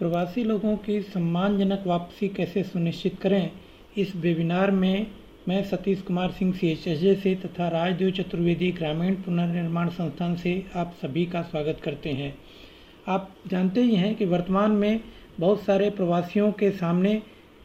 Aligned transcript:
प्रवासी 0.00 0.42
लोगों 0.44 0.76
की 0.76 1.00
सम्मानजनक 1.02 1.82
वापसी 1.86 2.28
कैसे 2.28 2.62
सुनिश्चित 2.62 3.18
करें? 3.22 3.50
इस 3.98 4.14
वेबिनार 4.16 4.70
में 4.70 5.06
मैं 5.48 5.62
सतीश 5.64 6.02
कुमार 6.02 6.30
सिंह 6.30 6.52
सी 6.52 6.68
एच 6.68 7.18
से 7.18 7.34
तथा 7.34 7.66
राजदेव 7.68 8.10
चतुर्वेदी 8.10 8.70
ग्रामीण 8.72 9.14
पुनर्निर्माण 9.14 9.88
संस्थान 9.88 10.36
से 10.36 10.52
आप 10.76 10.94
सभी 11.02 11.24
का 11.26 11.42
स्वागत 11.42 11.80
करते 11.84 12.10
हैं। 12.10 12.34
आप 13.08 13.28
जानते 13.46 13.82
ही 13.82 13.94
हैं 13.94 14.14
कि 14.14 14.24
वर्तमान 14.24 14.70
में 14.70 15.00
बहुत 15.40 15.62
सारे 15.62 15.90
प्रवासियों 15.90 16.50
के 16.52 16.70
सामने 16.70 17.14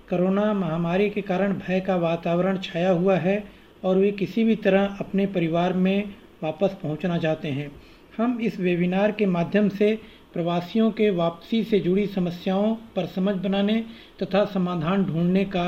कोरोना 0.09 0.51
महामारी 0.53 1.09
के 1.09 1.21
कारण 1.21 1.53
भय 1.57 1.79
का 1.79 1.95
वातावरण 1.95 2.57
छाया 2.57 2.89
हुआ 2.89 3.17
है 3.17 3.43
और 3.83 3.97
वे 3.97 4.11
किसी 4.11 4.43
भी 4.43 4.55
तरह 4.55 4.97
अपने 4.99 5.25
परिवार 5.25 5.73
में 5.73 6.13
वापस 6.43 6.77
पहुँचना 6.83 7.17
चाहते 7.17 7.47
हैं। 7.47 7.71
हम 8.17 8.37
इस 8.41 8.59
वेबिनार 8.59 9.11
के 9.11 9.25
माध्यम 9.25 9.69
से 9.69 9.97
प्रवासियों 10.35 10.89
के 10.91 11.09
वापसी 11.09 11.63
से 11.63 11.79
जुड़ी 11.79 12.05
समस्याओं 12.07 12.73
पर 12.95 13.05
समझ 13.05 13.35
बनाने 13.35 13.83
तथा 14.23 14.43
समाधान 14.45 15.03
ढूँढने 15.05 15.43
का 15.45 15.67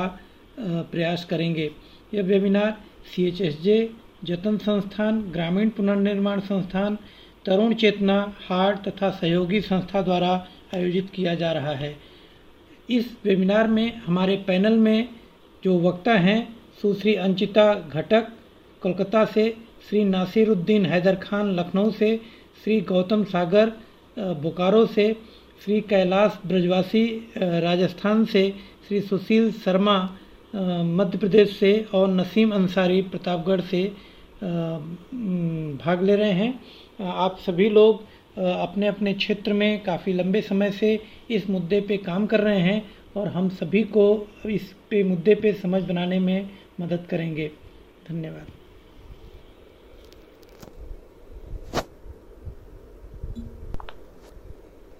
प्रयास 0.60 1.24
करेंगे। 1.24 1.70
यह 2.14 2.22
webinar 2.22 2.76
C 3.06 3.26
H 3.28 3.40
S 3.40 3.60
J 3.62 3.78
Jatan 4.24 4.56
Sansthan, 4.58 5.20
ग्रामीण 5.32 5.68
पुनर्निर्माण 5.70 6.40
संस्थान, 6.40 6.98
तरुण 7.46 7.74
चेतना 7.74 8.16
हार्ट 8.48 8.88
तथा 8.88 9.10
सहयोगी 9.10 9.60
संस्था 9.60 10.02
द्वारा 10.02 10.32
आयोजित 10.74 11.10
किया 11.14 11.34
जा 11.34 11.52
रहा 11.52 11.74
है। 11.74 11.94
इस 12.90 13.16
वेबिनार 13.24 13.68
में 13.68 13.96
हमारे 13.96 14.36
पैनल 14.46 14.76
में 14.76 15.08
जो 15.62 15.78
वक्ता 15.80 16.14
हैं, 16.18 16.56
सुश्री 16.82 17.14
अंचिता 17.16 17.72
घटक, 17.74 18.28
कोलकाता 18.82 19.24
से 19.24 19.50
श्री 19.88 20.04
नासिरुद्दीन 20.04 20.86
हैदर 20.86 21.14
खान, 21.16 21.54
लखनऊ 21.54 21.90
से 21.90 22.16
श्री 22.64 22.80
गौतम 22.80 23.24
सागर 23.24 23.72
बोकारो 24.18 24.84
से 24.86 25.12
श्री 25.64 25.80
कैलाश 25.80 26.38
ब्रजवासी 26.46 27.04
राजस्थान 27.36 28.24
से 28.24 28.42
श्री 28.88 29.00
सुशील 29.00 29.50
शर्मा 29.54 29.98
मध्य 30.54 31.18
प्रदेश 31.18 31.56
से 31.56 31.72
और 31.94 32.08
नसीम 32.08 32.52
अंसारी 32.52 33.00
प्रतापगढ़ 33.02 33.60
से 33.60 33.84
भाग 35.84 36.02
ले 36.02 36.16
रहे 36.16 36.32
हैं। 36.32 36.60
आप 37.00 37.38
सभी 37.38 37.68
लोग 37.70 38.02
अपने 38.38 38.86
अपने 38.86 39.14
क्षेत्र 39.14 39.52
में 39.52 39.82
काफ़ी 39.82 40.12
लंबे 40.12 40.40
समय 40.42 40.70
से 40.70 40.98
इस 41.30 41.48
मुद्दे 41.50 41.80
पे 41.80 41.96
काम 41.96 42.26
कर 42.26 42.40
रहे 42.40 42.60
हैं 42.60 42.82
और 43.16 43.28
हम 43.28 43.48
सभी 43.48 43.82
को 43.96 44.06
इस 44.46 44.72
पे 44.90 45.02
मुद्दे 45.04 45.34
पे 45.34 45.52
समझ 45.52 45.82
बनाने 45.82 46.18
में 46.20 46.50
मदद 46.80 47.06
करेंगे। 47.10 47.50
धन्यवाद। 48.08 48.57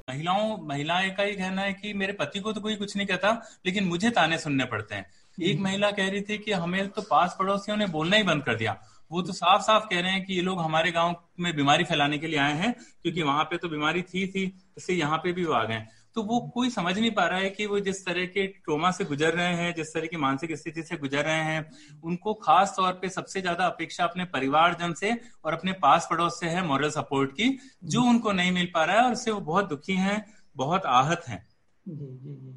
महिलाओं 0.09 0.57
महिलाएँ 0.69 1.11
का 1.11 1.23
ही 1.23 1.35
कहना 1.35 1.63
है 1.63 1.73
कि 1.73 1.93
मेरे 1.95 2.13
पति 2.13 2.41
को 2.41 2.53
तो 2.53 2.61
कोई 2.61 2.75
कुछ 2.77 2.97
नहीं 2.97 3.07
कहता 3.07 3.31
लेकिन 3.67 3.85
मुझे 3.85 4.11
ताने 4.11 4.39
सुनने 4.39 4.65
पड़ते 4.65 4.95
हैं। 4.95 5.07
एक 5.39 5.55
हम्म। 5.55 5.65
महिला 5.65 5.91
कह 5.91 6.09
रही 6.11 6.21
थी 6.21 6.39
कि 6.39 6.53
हमें 6.53 6.89
तो 6.89 7.03
पास 7.03 7.37
पड़ोसियों 7.39 7.77
ने 7.77 7.87
बोलना 7.87 8.17
ही 8.17 8.23
बंद 8.23 8.43
कर 8.45 8.55
दिया। 8.55 8.77
वो 9.11 9.23
तो 9.23 9.33
साफ़ 9.33 9.63
साफ़ 9.63 9.85
कह 9.91 10.01
रहे 10.01 10.13
हैं 10.13 10.25
कि 10.25 10.35
ये 10.35 10.43
लोग 10.43 10.61
हमारे 10.61 10.91
गाँव 10.93 11.15
में 11.41 11.55
बीमारी 11.57 11.85
फैलाने 11.85 12.19
के 12.19 12.27
लिए 12.27 12.39
आए 12.39 12.55
हैं 12.55 12.73
क्योंकि 12.73 13.23
वहाँ 13.23 13.45
पे 13.45 13.57
तो 13.57 13.69
बीमारी 13.69 14.03
थी 14.05 14.27
थी 14.27 14.45
इससे 14.79 14.95
यहाँ 14.95 15.19
पे 15.19 15.33
भी 15.33 15.45
वो 15.45 15.53
आ 15.53 15.65
गए 15.65 15.83
तो 16.17 16.23
वो 16.23 16.39
कोई 16.55 16.71
समझ 16.71 16.99
नहीं 16.99 17.11
पा 17.11 17.27
रहा 17.27 17.39
है 17.39 17.51
कि 17.51 17.67
वो 17.67 17.81
जिस 17.81 18.05
तरह 18.07 18.27
के 18.27 18.47
ट्रोमा 18.47 18.91
से 18.91 19.05
गुजर 19.05 19.35
रहे 19.35 19.55
हैं 19.55 19.75
जिस 19.75 19.93
तरह 19.95 20.07
की 20.07 20.17
मानसिक 20.17 20.57
स्थिति 20.57 20.83
से 20.83 20.97
गुजर 20.97 21.25
रहे 21.25 21.43
हैं 21.43 21.61
उनको 22.05 22.35
खास 22.35 22.75
तौर 22.77 22.93
पे 22.93 23.09
सबसे 23.09 23.41
ज़्यादा 23.41 23.67
अपेक्षा 23.67 24.05
अपने 24.05 24.25
परिवारजन 24.25 24.93
से 24.95 25.13
और 25.45 25.55
अपने 25.55 25.73
पास 25.83 26.09
पड़ोस 26.11 26.41
से 26.41 26.49
है 26.49 26.67
मॉरल 26.67 26.91
सपोर्ट 26.91 27.33
की 27.33 27.59
जो 27.85 28.03
उनको 28.03 28.33
नहीं 28.33 28.53
मिल 28.53 28.71
पा 28.75 28.85
रहा 28.85 28.97
है 28.97 29.05
और 29.05 29.13
उससे 29.13 29.31
वो 29.31 29.41
बहुत 29.41 29.69
दुखी 29.69 29.95
हैं 29.97 30.25
बहुत 30.57 30.87
आहत 30.87 31.29
हैं। 31.29 31.47
जी 31.87 32.07
जी 32.07 32.35
जी। 32.35 32.55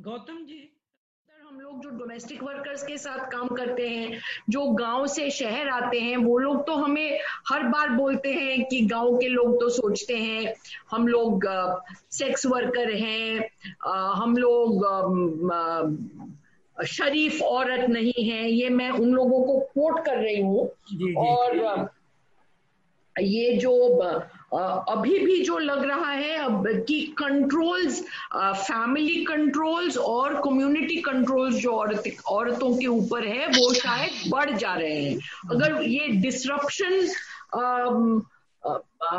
गौतम 0.00 0.44
जी 0.46 0.58
हम 1.56 1.62
लोग 1.62 1.82
जो 1.82 1.90
डोमेस्टिक 1.90 2.42
वर्कर्स 2.42 2.82
के 2.86 2.96
साथ 2.98 3.18
काम 3.32 3.48
करते 3.48 3.88
हैं 3.88 4.18
जो 4.50 4.64
गाँव 4.76 5.06
से 5.06 5.28
शहर 5.30 5.68
आते 5.68 6.00
हैं 6.00 6.16
वो 6.16 6.36
लोग 6.38 6.66
तो 6.66 6.74
हमें 6.76 7.20
हर 7.48 7.62
बार 7.68 7.88
बोलते 7.90 8.32
हैं 8.32 8.64
कि 8.64 8.80
गाँव 8.86 9.16
के 9.16 9.28
लोग 9.28 9.54
तो 9.60 9.68
सोचते 9.68 10.16
हैं 10.16 10.52
हम 10.90 11.06
लोग 11.08 11.46
सेक्स 12.12 12.46
वर्कर 12.46 12.92
हैं 12.94 13.48
हम 14.20 14.36
लोग 14.36 14.84
शरीफ 16.76 17.40
औरत 17.42 17.88
नहीं 17.90 18.28
है 18.30 18.50
ये 18.50 18.68
मैं 18.68 18.90
उन 18.90 19.14
लोगों 19.14 19.42
को 19.44 19.58
कोट 19.74 20.04
कर 20.06 20.18
रही 20.18 20.40
हूँ। 20.40 20.68
और 21.16 21.88
ये 23.16 23.56
जो 23.56 23.72
अभी 24.52 25.18
भी 25.18 25.40
जो 25.44 25.58
लग 25.58 25.84
रहा 25.84 26.10
है 26.10 26.38
कि 26.80 27.00
कंट्रोल्स 27.18 28.00
फैमिली 28.34 29.24
कंट्रोल्स 29.24 29.96
और 29.98 30.34
कम्युनिटी 30.42 30.96
कंट्रोल्स 31.02 31.56
जो 31.56 31.72
औरत, 31.72 32.04
औरतों 32.26 32.76
के 32.76 32.86
ऊपर 32.86 33.26
है, 33.26 33.46
वो 33.48 33.72
शायद 33.74 34.30
बढ़ 34.30 34.50
जा 34.52 34.74
रहे 34.74 35.02
हैं। 35.02 35.18
अगर 35.50 35.82
ये 35.82 36.08
डिसरप्शन 36.22 37.08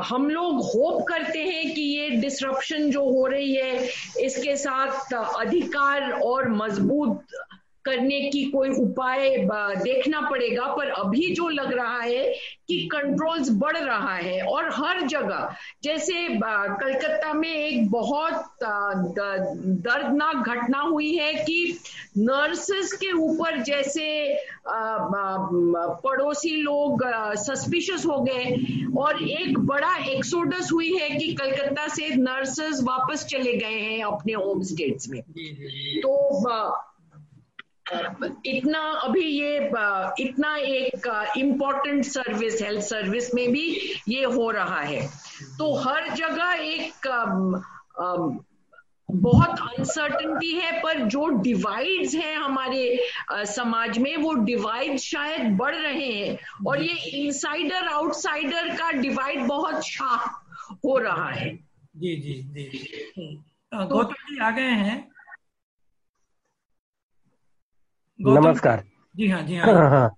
हम 0.06 0.30
लोग 0.30 0.62
होप 0.64 1.06
करते 1.08 1.40
हैं 1.40 1.74
कि 1.74 1.82
ये 1.82 2.10
डिसरप्शन 2.22 2.90
जो 2.92 3.04
हो 3.04 3.26
रही 3.28 3.56
है, 3.56 3.90
इसके 4.22 4.56
साथ 4.58 5.14
अधिकार 5.14 6.12
और 6.12 6.50
मज़बूत 6.52 7.22
करने 7.88 8.20
की 8.30 8.44
कोई 8.52 8.70
उपाय 8.80 9.38
देखना 9.84 10.22
पड़ेगा 10.30 10.66
पर 10.76 10.90
अभी 10.98 11.34
जो 11.36 11.48
लग 11.50 11.74
रहा 11.74 12.00
है 12.00 12.24
कि 12.68 12.78
कंट्रोल्स 12.92 13.50
बढ़ 13.60 13.78
रहा 13.78 14.16
है 14.16 14.42
और 14.46 14.70
हर 14.74 15.02
जगह 15.08 15.56
जैसे 15.84 16.28
कलकत्ता 16.44 17.34
में 17.34 17.54
एक 17.54 17.90
बहुत 17.92 18.64
दर्दनाक 18.64 20.50
घटना 20.50 20.80
हुई 20.80 21.16
है 21.16 21.34
कि 21.44 21.78
नर्सेस 22.18 22.92
के 22.94 23.12
ऊपर 23.12 23.62
जैसे 23.64 24.08
पड़ोसी 26.04 26.56
लोग 26.62 27.04
सस्पिशियस 27.38 28.06
हो 28.06 28.20
गए 28.22 28.46
और 28.98 29.22
एक 29.24 29.58
बड़ा 29.68 29.96
एक्सोडस 30.12 30.70
हुई 30.74 30.92
है 30.98 31.10
कि 31.10 31.34
कलकत्ता 31.34 31.88
से 31.88 32.10
नर्सेस 32.16 32.82
वापस 32.84 33.26
चले 33.26 33.54
गए 33.58 33.80
हैं 33.80 34.04
अपने 34.04 34.34
होम 34.34 34.62
स्टेट्स 34.64 35.10
में। 35.10 35.22
तो 36.02 36.12
इतना 38.46 38.80
अभी 39.04 39.24
ये 39.24 39.58
इतना 40.20 40.56
एक 40.58 41.08
इम्पोर्टेंट 41.38 42.04
सर्विस 42.06 42.62
हेल्थ 42.62 42.84
सर्विस 42.86 43.34
में 43.34 43.52
भी 43.52 43.66
ये 44.10 44.24
हो 44.26 44.50
रहा 44.52 44.82
है। 44.82 45.02
तो 45.60 45.74
हर 45.78 46.10
जगह 46.16 46.64
एक 46.64 47.08
बहुत 49.10 49.60
अनसर्टनिटी 49.62 50.52
है 50.54 50.72
पर 50.82 51.00
जो 51.08 51.28
डिवाइड्स 51.42 52.16
हैं 52.16 52.36
हमारे 52.38 53.00
समाज 53.48 53.98
में 53.98 54.16
वो 54.18 54.34
डिवाइड 54.44 54.98
शायद 55.00 55.56
बढ़ 55.58 55.76
रहे 55.76 56.12
हैं। 56.12 56.38
और 56.68 56.84
ये 56.84 56.96
इनसाइडर 57.18 57.88
आउटसाइडर 57.88 58.70
का 58.78 58.92
डिवाइड 58.92 59.46
बहुत 59.48 59.88
शार्प 59.88 60.78
हो 60.86 60.98
रहा 60.98 61.30
है। 61.30 61.56
जी 61.98 62.16
जी 62.16 62.34
जी। 62.54 63.36
गौतम 63.74 64.14
जी 64.30 64.40
आ 64.40 64.50
गए 64.52 64.76
हैं। 64.82 65.08
नमस्कार। 68.20 68.84
जी 69.16 69.28
हाँ 69.28 69.42
जी 69.42 69.56
हाँ, 69.56 69.74
हाँ, 69.74 69.90
हाँ। 69.90 70.10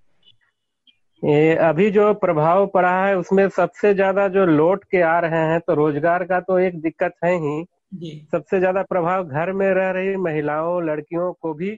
ये 1.23 1.55
अभी 1.57 1.89
जो 1.91 2.13
प्रभाव 2.13 2.65
पड़ा 2.67 2.93
है 3.05 3.15
उसमें 3.17 3.47
सबसे 3.49 3.93
ज़्यादा 3.93 4.27
जो 4.27 4.45
लौट 4.45 4.83
के 4.83 5.01
आ 5.01 5.17
रहे 5.19 5.39
हैं 5.47 5.59
तो 5.59 5.73
रोज़गार 5.73 6.23
का 6.23 6.39
तो 6.39 6.59
एक 6.59 6.79
दिक्कत 6.81 7.13
है 7.23 7.33
ही। 7.35 7.63
जी। 7.93 8.11
सबसे 8.31 8.59
ज़्यादा 8.59 8.83
प्रभाव 8.83 9.23
घर 9.25 9.51
में 9.51 9.67
रह 9.69 9.89
रही 9.91 10.15
महिलाओं 10.17 10.81
लड़कियों 10.83 11.31
को 11.33 11.53
भी 11.53 11.71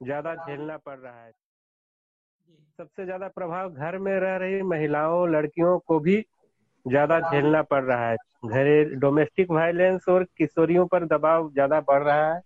ज़्यादा 0.00 0.34
झेलना 0.36 0.76
पड़ 0.76 0.98
रहा 0.98 1.22
है। 1.24 1.30
सबसे 2.78 3.04
ज़्यादा 3.04 3.28
प्रभाव 3.28 3.70
घर 3.70 3.98
में 3.98 4.12
रह 4.20 4.36
रही 4.36 4.62
महिलाओं 4.64 5.28
लड़कियों 5.28 5.78
को 5.78 5.98
भी 6.00 6.20
ज़्यादा 6.86 7.20
झेलना 7.20 7.62
पड़ 7.62 7.82
रहा 7.84 8.08
है। 8.08 8.16
घरे 8.46 8.84
डोमेस्टिक 8.96 9.50
वायलेंस 9.50 10.08
और 10.08 10.24
किशोरियों 10.38 10.86
पर 10.86 11.04
दबाव 11.06 11.50
ज़्यादा 11.52 11.80
बढ़ 11.80 12.02
रहा 12.02 12.32
है। 12.34 12.40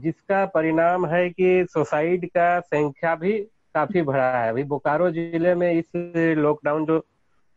जिसका 0.00 0.44
परिणाम 0.46 1.06
है 1.06 1.28
कि 1.30 1.66
सुसाइड 1.70 2.26
का 2.28 2.58
संख्या 2.62 3.14
भी 3.14 3.32
काफ़ी 3.74 4.02
बढ़ा 4.02 4.30
है। 4.32 4.48
अभी 4.50 4.62
बोकारो 4.64 5.10
ज़िले 5.10 5.54
में 5.54 5.72
इस 5.72 5.90
लॉकडाउन 6.38 6.86
जो 6.86 6.98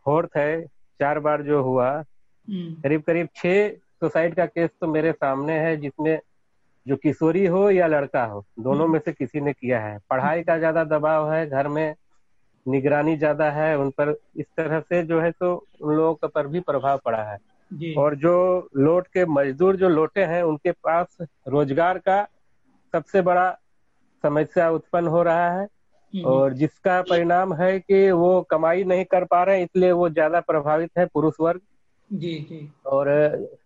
फोर्थ 0.05 0.37
है 0.37 0.61
चार 0.99 1.19
बार 1.19 1.41
जो 1.43 1.61
हुआ 1.63 1.89
हम्म। 1.89 2.73
करीब 2.83 3.01
करीब 3.01 3.27
छह 3.35 3.69
सुसाइड 3.69 4.35
का 4.35 4.45
केस 4.45 4.69
तो 4.81 4.87
मेरे 4.87 5.11
सामने 5.11 5.53
है 5.59 5.75
जिसमें 5.77 6.17
जो 6.85 6.95
किशोरी 6.95 7.45
हो 7.45 7.69
या 7.71 7.87
लड़का 7.87 8.23
हो 8.25 8.43
दोनों 8.59 8.87
में 8.87 8.99
से 8.99 9.11
किसी 9.11 9.41
ने 9.41 9.53
किया 9.53 9.79
है। 9.81 9.97
पढ़ाई 10.09 10.43
का 10.43 10.57
ज़्यादा 10.57 10.83
दबाव 10.85 11.31
है 11.31 11.45
घर 11.47 11.67
में 11.67 11.95
निगरानी 12.65 13.15
ज़्यादा 13.17 13.49
है 13.51 13.77
उन 13.77 13.89
पर 13.91 14.15
इस 14.37 14.45
तरह 14.57 14.79
से 14.79 15.01
जो 15.03 15.19
है 15.21 15.31
तो 15.31 15.53
उन 15.81 15.95
लोगों 15.95 16.27
पर 16.29 16.47
भी 16.47 16.59
प्रभाव 16.61 16.99
पड़ा 17.05 17.23
है। 17.23 17.37
और 17.97 18.15
जो 18.15 18.33
लोट 18.77 19.07
के 19.07 19.25
मजदूर 19.27 19.75
जो 19.75 19.89
लोटे 19.89 20.23
हैं 20.25 20.41
उनके 20.43 20.71
पास 20.71 21.17
रोज़गार 21.47 21.97
का 21.99 22.21
सबसे 22.93 23.21
बड़ा 23.21 23.49
समस्या 24.23 24.69
उत्पन्न 24.71 25.07
हो 25.07 25.23
रहा 25.23 25.49
है 25.51 25.63
हम्म। 25.63 26.23
और 26.23 26.53
जिसका 26.53 27.01
परिणाम 27.01 27.53
है 27.53 27.79
कि 27.79 28.09
वो 28.11 28.41
कमाई 28.49 28.83
नहीं 28.83 29.05
कर 29.05 29.23
पा 29.25 29.43
रहे 29.43 29.63
इसलिए 29.63 29.91
वो 29.91 30.09
ज़्यादा 30.09 30.39
प्रभावित 30.41 30.97
है 30.97 31.05
पुरुष 31.05 31.33
वर्ग। 31.39 31.61
जी 32.09 32.33
जी। 32.49 32.69
और 32.85 33.07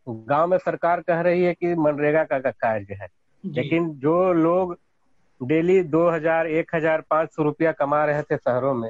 गाँव 0.09 0.47
में 0.47 0.57
सरकार 0.57 1.01
कह 1.01 1.21
रही 1.21 1.43
है 1.43 1.53
कि 1.53 1.73
मनरेगा 1.75 2.23
का 2.23 2.39
कार्य 2.39 2.97
है। 3.01 3.07
लेकिन 3.43 3.89
जो 3.95 4.31
लोग 4.33 4.77
डेली 5.41 5.81
दो 5.85 6.09
हज़ार 6.09 6.47
एक 6.49 6.75
हज़ार 6.75 7.01
पाँच 7.09 7.29
सौ 7.29 7.43
रुपया 7.43 7.71
कमा 7.71 8.03
रहे 8.05 8.21
थे 8.21 8.37
शहरों 8.37 8.73
में 8.73 8.89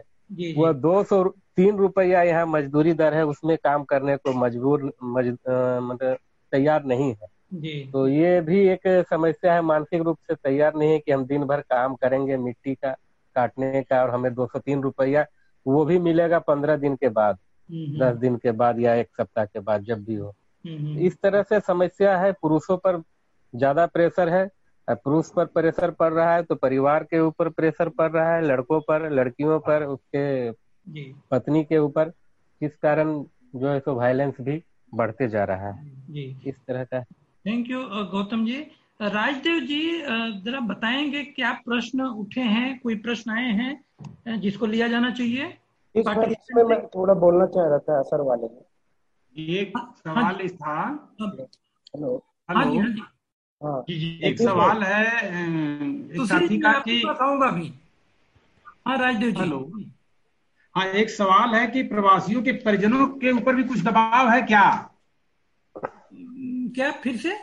वह 0.57 0.71
दो 0.73 1.03
सौ 1.03 1.23
तीन 1.55 1.77
रुपया 1.77 2.21
यहाँ 2.23 2.45
मजदूरी 2.45 2.93
दर 2.93 3.13
है 3.13 3.25
उसमें 3.25 3.55
काम 3.57 3.83
करने 3.83 4.15
को 4.17 4.33
मजबूर 4.35 4.83
मज, 5.03 5.27
मतलब 5.27 6.17
तैयार 6.51 6.83
नहीं 6.85 7.09
है। 7.11 7.27
जी। 7.51 7.89
तो 7.93 8.07
ये 8.07 8.39
भी 8.41 8.59
एक 8.69 8.87
समस्या 9.09 9.53
है 9.53 9.61
मानसिक 9.61 10.01
रूप 10.01 10.17
से 10.21 10.35
तैयार 10.35 10.75
नहीं 10.75 10.91
है 10.91 10.99
कि 10.99 11.11
हम 11.11 11.25
दिन 11.25 11.43
भर 11.43 11.61
काम 11.61 11.95
करेंगे 11.95 12.37
मिट्टी 12.37 12.73
का 12.75 12.91
काटने 13.35 13.81
का 13.83 14.01
और 14.03 14.09
हमें 14.09 14.33
दो 14.33 14.45
सौ 14.47 14.59
तीन 14.59 14.81
रुपया 14.81 15.25
वो 15.65 15.85
भी 15.85 15.99
मिलेगा 15.99 16.39
पंद्रह 16.39 16.75
दिन 16.77 16.95
के 16.95 17.09
बाद 17.09 17.37
दस 17.69 18.15
दिन 18.15 18.35
के 18.35 18.51
बाद 18.53 18.79
या 18.79 18.93
एक 18.95 19.07
सप्ताह 19.17 19.45
के 19.45 19.59
बाद 19.59 19.83
जब 19.83 20.03
भी 20.03 20.15
हो। 20.15 20.33
इस 20.99 21.17
तरह 21.23 21.43
से 21.43 21.59
समस्या 21.59 22.17
है 22.17 22.31
पुरुषों 22.31 22.77
पर 22.77 23.01
ज़्यादा 23.53 23.85
प्रेशर 23.85 24.29
है 24.29 24.47
पुरुष 24.87 25.29
पर 25.31 25.45
प्रेशर 25.45 25.91
पड़ 25.91 26.11
रहा 26.13 26.33
है 26.33 26.43
तो 26.43 26.55
परिवार 26.55 27.03
के 27.03 27.19
ऊपर 27.19 27.49
प्रेशर 27.49 27.89
पड़ 27.89 28.11
रहा 28.11 28.35
है 28.35 28.41
लड़कों 28.41 28.79
पर 28.81 29.09
लड़कियों 29.11 29.59
पर 29.59 29.83
उसके 29.85 30.51
पत्नी 31.31 31.63
के 31.63 31.77
ऊपर 31.77 32.09
किस 32.61 32.75
कारण 32.75 33.13
जो 33.55 33.69
है 33.69 33.79
सो 33.79 33.95
वायलेंस 33.95 34.35
भी 34.41 34.61
बढ़ते 34.93 35.27
जा 35.27 35.43
रहा 35.43 35.71
है। 35.71 35.85
जी। 36.09 36.25
इस 36.45 36.55
तरह 36.67 36.83
का 36.83 37.03
थैंक 37.47 37.69
यू 37.69 37.83
गौतम 38.11 38.45
जी 38.45 38.59
राजदेव 39.01 39.59
जी 39.59 39.81
जरा 40.45 40.59
बताएँगे 40.59 41.23
क्या 41.23 41.51
प्रश्न 41.65 42.01
उठे 42.01 42.41
हैं 42.41 42.79
कोई 42.79 42.95
प्रश्न 42.95 43.31
आए 43.31 43.51
हैं 43.51 44.39
जिसको 44.39 44.65
लिया 44.65 44.87
जाना 44.87 45.11
चाहिए? 45.11 45.57
इस 45.95 46.07
इसमें 46.07 46.63
मैं 46.63 46.87
थोड़ा 46.87 47.13
बोलना 47.13 47.45
चाह 47.45 47.67
रहा 47.67 47.79
था 47.79 47.99
असर 47.99 48.21
वाले 48.21 48.47
में। 48.47 48.61
एक 49.37 49.77
हाँ 49.77 49.93
सवाल 49.97 50.47
था। 50.47 50.75
Hello 51.21 52.15
hello. 52.49 52.79
हाँ 53.61 53.83
जी 53.89 53.99
जी। 53.99 54.19
एक 54.23 54.39
सवाल 54.39 54.83
है 54.83 55.05
एक 56.15 56.25
साथी 56.27 56.57
का 56.59 56.71
कि 56.79 57.01
बताऊँगा 57.05 57.49
भी 57.51 57.73
हाँ 58.87 58.97
राजदेव 58.97 59.31
जी। 59.31 59.39
हेलो। 59.39 59.59
हाँ 60.75 60.85
एक 60.85 61.09
सवाल 61.09 61.55
है 61.55 61.67
कि 61.67 61.83
प्रवासियों 61.83 62.43
के 62.43 62.51
परिजनों 62.51 63.07
के 63.07 63.31
ऊपर 63.31 63.55
भी 63.55 63.63
कुछ 63.63 63.79
दबाव 63.79 64.29
है 64.29 64.41
क्या? 64.41 64.93
क्या 66.75 66.91
फिर 67.03 67.17
से? 67.17 67.33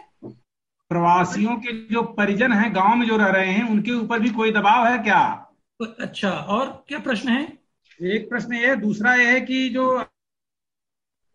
प्रवासियों 0.91 1.57
के 1.57 1.73
जो 1.87 2.03
परिजन 2.17 2.53
हैं 2.53 2.75
गाँव 2.75 2.97
में 2.97 3.07
जो 3.07 3.17
रह 3.17 3.29
रहे 3.31 3.51
हैं 3.51 3.69
उनके 3.71 3.93
ऊपर 3.93 4.21
भी 4.21 4.31
कोई 4.31 4.51
दबाव 4.53 4.87
है 4.87 4.99
क्या? 4.99 5.21
अच्छा 5.81 6.31
और 6.31 6.85
क्या 6.89 6.99
प्रश्न 6.99 7.29
है? 7.29 7.43
एक 8.01 8.29
प्रश्न 8.29 8.55
ये 8.55 8.67
है 8.67 8.77
दूसरा 8.77 9.15
ये 9.15 9.31
है 9.31 9.41
कि 9.41 9.69
जो 9.69 9.87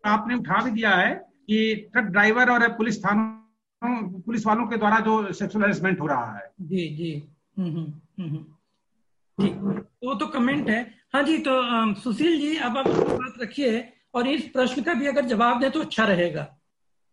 आपने 0.04 0.34
उठा 0.34 0.62
भी 0.64 0.70
दिया 0.70 0.94
है 0.94 1.14
कि 1.46 1.90
ट्रक 1.92 2.04
ड्राइवर 2.04 2.50
और 2.50 2.68
पुलिस 2.76 3.04
थानों 3.04 4.20
पुलिस 4.20 4.46
वालों 4.46 4.66
के 4.66 4.76
द्वारा 4.76 5.00
जो 5.00 5.32
सेक्सुअल 5.32 5.64
हेरेसमेंट 5.64 6.00
हो 6.00 6.06
रहा 6.06 6.36
है। 6.38 6.50
जी 6.60 6.88
जी 6.96 7.12
हम्म, 7.58 7.70
हम्म, 7.76 7.92
हम्म, 8.20 8.44
ठीक 9.38 9.86
वो 10.04 10.14
तो 10.14 10.26
कमेंट 10.26 10.68
है। 10.68 10.80
हाँ 11.14 11.22
जी 11.22 11.36
तो 11.38 11.52
सुशील 12.00 12.40
जी 12.40 12.56
अब 12.56 12.78
आप 12.78 12.88
बात 12.88 13.40
रखिए 13.42 13.82
और 14.14 14.26
इस 14.28 14.48
प्रश्न 14.48 14.82
का 14.82 14.94
भी 14.94 15.06
अगर 15.06 15.24
जवाब 15.26 15.60
दें 15.60 15.70
तो 15.70 15.80
अच्छा 15.80 16.04
रहेगा। 16.04 16.46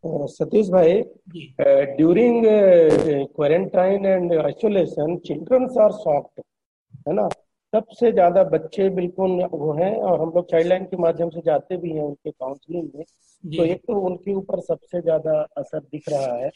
सतीश 0.03 0.69
भाई 0.69 1.01
during 1.97 2.43
quarantine 3.35 4.05
and 4.05 4.33
isolation 4.35 5.17
childrens 5.27 5.77
are 5.81 5.91
soft 5.93 6.41
है 7.07 7.13
ना? 7.13 7.27
सबसे 7.73 8.11
ज़्यादा 8.11 8.43
बच्चे 8.43 8.89
बिल्कुल 8.89 9.31
वो 9.53 9.73
हैं 9.73 9.95
और 9.95 10.19
हम 10.21 10.31
लोग 10.35 10.49
चाइल्ड 10.51 10.67
लाइन 10.67 10.83
के 10.85 10.97
माध्यम 10.97 11.29
से 11.29 11.41
जाते 11.45 11.77
भी 11.77 11.91
हैं 11.91 12.03
उनके 12.03 12.31
काउंसलिंग 12.31 12.89
में। 12.95 13.03
तो 13.57 13.63
एक 13.65 13.81
तो 13.87 13.99
उनके 14.01 14.33
ऊपर 14.33 14.59
सबसे 14.61 15.01
ज़्यादा 15.01 15.39
असर 15.57 15.79
दिख 15.81 16.09
रहा 16.09 16.35
है। 16.35 16.49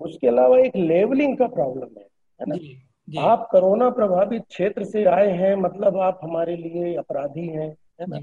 उसके 0.00 0.28
अलावा 0.28 0.58
एक 0.58 0.76
लेवलिंग 0.76 1.36
का 1.38 1.46
प्रॉब्लम 1.48 1.98
है 1.98 2.06
है 2.40 2.46
ना? 2.48 2.54
जी। 2.54 2.76
जी। 3.08 3.18
आप 3.18 3.48
कोरोना 3.52 3.88
प्रभावित 3.90 4.42
क्षेत्र 4.48 4.84
से 4.84 5.04
आए 5.04 5.30
हैं 5.32 5.54
मतलब 5.56 5.96
आप 6.00 6.20
हमारे 6.22 6.56
लिए 6.56 6.94
अपराधी 6.96 7.46
हैं 7.48 7.68
है 8.00 8.06
ना? 8.06 8.18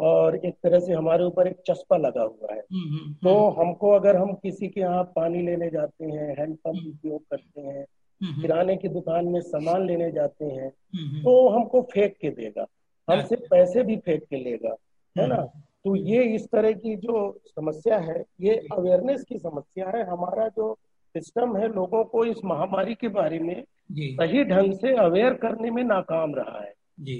और 0.00 0.36
एक 0.36 0.54
तरह 0.62 0.78
से 0.80 0.92
हमारे 0.92 1.24
ऊपर 1.24 1.46
एक 1.46 1.56
चस्पा 1.66 1.96
लगा 1.96 2.22
हुआ 2.22 2.54
है। 2.54 2.60
हम्म, 2.60 2.96
हम्म, 2.96 3.14
तो 3.14 3.48
हम्म। 3.48 3.60
हमको 3.60 3.90
अगर 3.90 4.16
हम 4.16 4.32
किसी 4.34 4.68
के 4.68 4.80
यहाँ 4.80 5.04
पानी 5.04 5.42
लेने 5.42 5.70
जाते 5.70 6.04
हैं 6.04 6.36
हैंडपंप 6.38 6.82
उपयोग 6.88 7.22
करते 7.22 7.60
हैं 7.60 7.86
किराने 8.42 8.76
की 8.76 8.88
दुकान 8.88 9.26
में 9.26 9.40
सामान 9.40 9.86
लेने 9.86 10.10
जाते 10.12 10.44
हैं 10.44 10.70
तो 11.22 11.48
हमको 11.48 11.82
फेंक 11.82 12.14
के 12.20 12.30
देगा। 12.30 12.66
हमसे 13.10 13.34
अच्छा। 13.34 13.48
पैसे 13.50 13.82
भी 13.82 13.96
फेंक 13.96 14.22
के 14.22 14.36
लेगा 14.36 14.76
है 15.18 15.26
ना? 15.26 15.36
तो 15.84 15.96
ये 15.96 16.22
इस 16.24 16.48
तरह 16.52 16.72
की 16.72 16.96
जो 16.96 17.40
समस्या 17.46 17.98
है 17.98 18.24
ये 18.40 18.54
अवेयरनेस 18.72 19.24
की 19.24 19.38
समस्या 19.38 19.88
है। 19.88 20.04
हमारा 20.04 20.48
जो 20.48 20.74
सिस्टम 21.16 21.56
है 21.56 21.68
लोगों 21.68 22.04
को 22.04 22.24
इस 22.24 22.44
महामारी 22.44 22.94
के 22.94 23.08
बारे 23.08 23.38
में 23.38 23.64
सही 23.92 24.44
ढंग 24.44 24.72
से 24.72 24.96
अवेयर 24.96 25.34
करने 25.34 25.70
में 25.70 25.84
नाकाम 25.84 26.34
रहा 26.34 26.60
है। 26.60 26.72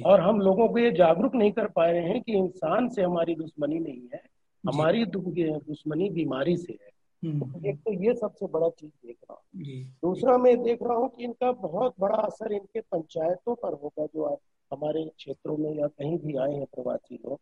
और 0.02 0.20
हम 0.20 0.40
लोगों 0.40 0.68
को 0.68 0.78
ये 0.78 0.90
जागरूक 0.90 1.34
नहीं 1.34 1.52
कर 1.52 1.66
पा 1.66 1.90
रहे 1.90 2.02
हैं 2.02 2.22
कि 2.22 2.32
इंसान 2.32 2.88
से 2.88 3.02
हमारी 3.02 3.34
दुश्मनी 3.34 3.78
नहीं 3.78 4.02
है 4.14 4.22
हमारी 4.68 5.04
दुश्मनी 5.04 6.10
बीमारी 6.10 6.56
से 6.56 6.72
है। 6.72 6.90
हम्म। 7.30 7.52
तो 7.52 7.68
एक 7.68 7.76
तो 7.76 7.92
ये 7.92 8.14
सबसे 8.14 8.46
बड़ा 8.46 8.68
चीज़ 8.68 8.90
देख 8.90 9.16
रहा 9.30 9.32
हूँ। 9.32 9.62
दूसरा 10.02 10.38
मैं 10.38 10.62
देख 10.62 10.78
रहा 10.82 10.96
हूँ 10.96 11.08
कि 11.08 11.24
इनका 11.24 11.52
बहुत 11.52 11.94
बड़ा 12.00 12.18
असर 12.18 12.52
इनके 12.52 12.80
पंचायतों 12.80 13.54
पर 13.54 13.72
होगा 13.72 14.06
जो 14.06 14.22
आप 14.22 14.38
हमारे 14.72 15.04
क्षेत्रों 15.04 15.56
में 15.56 15.74
या 15.74 15.86
कहीं 15.86 16.18
भी 16.18 16.36
आए 16.36 16.52
हैं 16.52 16.66
प्रवासी 16.66 17.14
लोग। 17.14 17.40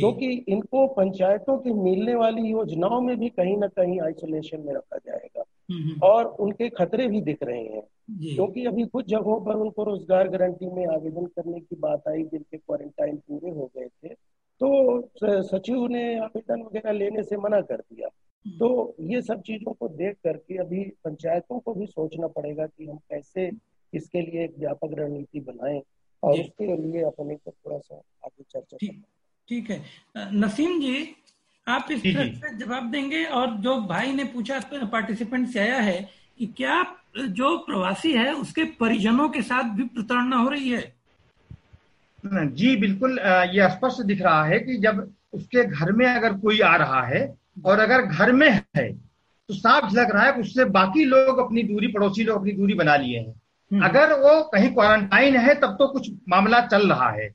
क्योंकि 0.00 0.44
इनको 0.48 0.86
पंचायतों 0.86 1.58
की 1.58 1.70
मिलने 1.70 2.14
वाली 2.14 2.42
योजनाओं 2.42 3.00
में 3.00 3.18
भी 3.18 3.28
कहीं 3.28 3.56
ना 3.56 3.66
कहीं 3.66 4.00
आइसोलेशन 4.00 4.60
में 4.60 4.74
रखा 4.74 4.98
जाएगा। 4.98 5.44
और 6.02 6.26
उनके 6.40 6.68
खतरे 6.68 7.06
भी 7.08 7.20
दिख 7.20 7.42
रहे 7.42 7.62
हैं। 7.62 7.82
क्योंकि 8.34 8.64
अभी 8.66 8.84
कुछ 8.84 9.06
जगहों 9.06 9.40
पर 9.44 9.56
उनको 9.56 9.84
रोज़गार 9.84 10.28
गारंटी 10.28 10.66
में 10.66 10.86
आवेदन 10.86 11.26
करने 11.26 11.60
की 11.60 11.76
बात 11.76 12.08
आई 12.08 12.22
जिनके 12.22 12.56
क्वारंटाइन 12.56 13.16
पूरे 13.18 13.50
हो 13.50 13.70
गए 13.76 13.86
थे 13.86 14.14
तो 14.60 15.42
सचिव 15.42 15.86
ने 15.86 16.02
आवेदन 16.18 16.62
वगैरह 16.62 16.92
लेने 16.92 17.22
से 17.22 17.36
मना 17.36 17.60
कर 17.60 17.76
दिया। 17.76 18.08
हम्म। 18.44 18.56
तो 18.58 18.94
ये 19.00 19.20
सब 19.22 19.42
चीज़ों 19.42 19.72
को 19.72 19.88
देख 19.88 20.16
करके 20.24 20.56
अभी 20.56 20.84
पंचायतों 21.04 21.58
को 21.58 21.74
भी 21.74 21.86
सोचना 21.86 22.26
पड़ेगा 22.26 22.66
कि 22.66 22.86
हम 22.86 22.96
कैसे 22.96 23.50
इसके 23.92 24.20
लिए 24.20 24.44
एक 24.44 24.58
व्यापक 24.58 24.98
रणनीति 24.98 25.40
बनाएँ 25.40 25.80
और 26.22 26.40
उसके 26.40 26.76
लिए 26.76 27.02
अपने 27.02 27.34
को 27.34 27.50
थोड़ा 27.50 27.78
सा 27.78 27.94
आगे 28.24 28.44
चर्चा 28.50 28.76
ठीक 29.48 29.70
है। 29.70 29.82
नसीम 30.16 30.80
जी 30.80 31.04
आप 31.68 31.88
इस 31.90 32.02
तरह 32.02 32.32
से 32.32 32.54
जवाब 32.56 32.90
देंगे 32.90 33.24
और 33.24 33.50
जो 33.56 33.80
भाई 33.80 34.12
ने 34.12 34.24
पूछा 34.24 34.60
पार्टिसिपेंट 34.92 35.48
से 35.48 35.60
आया 35.60 35.80
है 35.80 35.98
कि 36.38 36.46
क्या 36.56 36.84
जो 37.18 37.56
प्रवासी 37.58 38.12
है 38.12 38.32
उसके 38.32 38.64
परिजनों 38.80 39.28
के 39.28 39.42
साथ 39.42 39.74
भी 39.76 39.84
प्रताड़ना 39.84 40.36
हो 40.36 40.48
रही 40.48 40.68
है? 40.68 40.92
जी 42.26 42.76
बिल्कुल 42.76 43.18
ये 43.52 43.68
स्पष्ट 43.70 44.02
दिख 44.02 44.22
रहा 44.22 44.44
है 44.44 44.58
कि 44.58 44.76
जब 44.76 45.10
उसके 45.32 45.64
घर 45.64 45.92
में 45.92 46.06
अगर 46.06 46.32
कोई 46.32 46.60
आ 46.60 46.74
रहा 46.76 47.02
है 47.02 47.22
और 47.64 47.78
अगर 47.78 48.02
घर 48.02 48.32
में 48.32 48.50
है 48.50 48.88
तो 48.88 49.54
साफ़ 49.54 49.92
झलक 49.92 50.10
रहा 50.10 50.24
है 50.24 50.32
कि 50.32 50.40
उससे 50.40 50.64
बाकी 50.64 51.04
लोग 51.04 51.38
अपनी 51.38 51.62
दूरी 51.62 51.86
पड़ोसी 51.86 52.24
लोग 52.24 52.38
अपनी 52.38 52.52
दूरी 52.52 52.74
बना 52.74 52.96
लिए 52.96 53.18
हैं। 53.18 53.34
हम्म। 53.70 53.84
अगर 53.84 54.12
वो 54.12 54.42
कहीं 54.44 54.72
क्वारंटाइन 54.74 55.36
है 55.36 55.54
तब 55.54 55.76
तो 55.78 55.86
कुछ 55.88 56.10
मामला 56.28 56.60
चल 56.66 56.88
रहा 56.88 57.10
है। 57.10 57.28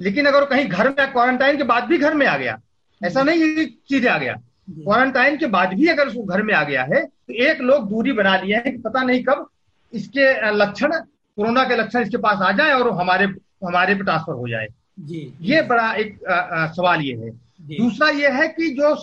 लेकिन 0.00 0.26
अगर 0.26 0.40
वो 0.40 0.46
कहीं 0.46 0.66
घर 0.66 0.88
में 0.88 1.12
क्वारंटाइन 1.12 1.56
के 1.56 1.62
बाद 1.62 1.84
भी 1.84 1.98
घर 1.98 2.14
में 2.14 2.26
आ 2.26 2.36
गया 2.36 2.58
ऐसा 3.04 3.22
नहीं 3.22 3.40
है 3.40 3.64
सीधे 3.66 4.08
आ 4.08 4.18
गया। 4.18 4.32
क्वारंटाइन 4.70 5.36
के 5.36 5.46
बाद 5.46 5.72
भी 5.74 5.86
अगर 5.86 6.08
उसको 6.08 6.22
घर 6.22 6.42
में 6.42 6.54
आ 6.54 6.62
गया 6.64 6.82
है 6.82 7.02
तो 7.04 7.32
एक 7.44 7.60
लोग 7.60 7.88
दूरी 7.88 8.12
बना 8.12 8.36
लिया 8.36 8.58
है 8.58 8.70
कि 8.70 8.78
पता 8.78 9.02
नहीं 9.02 9.22
कब 9.24 9.48
इसके 9.92 10.50
लक्षण 10.56 10.92
कोरोना 10.92 11.64
के 11.64 11.76
लक्षण 11.76 12.02
इसके 12.02 12.16
पास 12.16 12.38
आ 12.42 12.52
जाए 12.52 12.72
और 12.72 12.90
हमारे 12.90 13.24
हमारे 13.66 13.94
पे 13.94 14.04
ट्रांसफ़र 14.04 14.34
हो 14.34 14.48
जाए। 14.48 14.66
जी, 15.00 15.32
ये 15.40 15.62
बड़ा 15.62 15.92
एक 15.92 16.24
आ, 16.24 16.34
आ, 16.34 16.66
सवाल 16.66 17.00
ये 17.00 17.14
है। 17.14 17.30
दूसरा 17.76 18.08
ये 18.08 18.28
है 18.28 18.48
कि 18.48 18.68
जो 18.70 18.94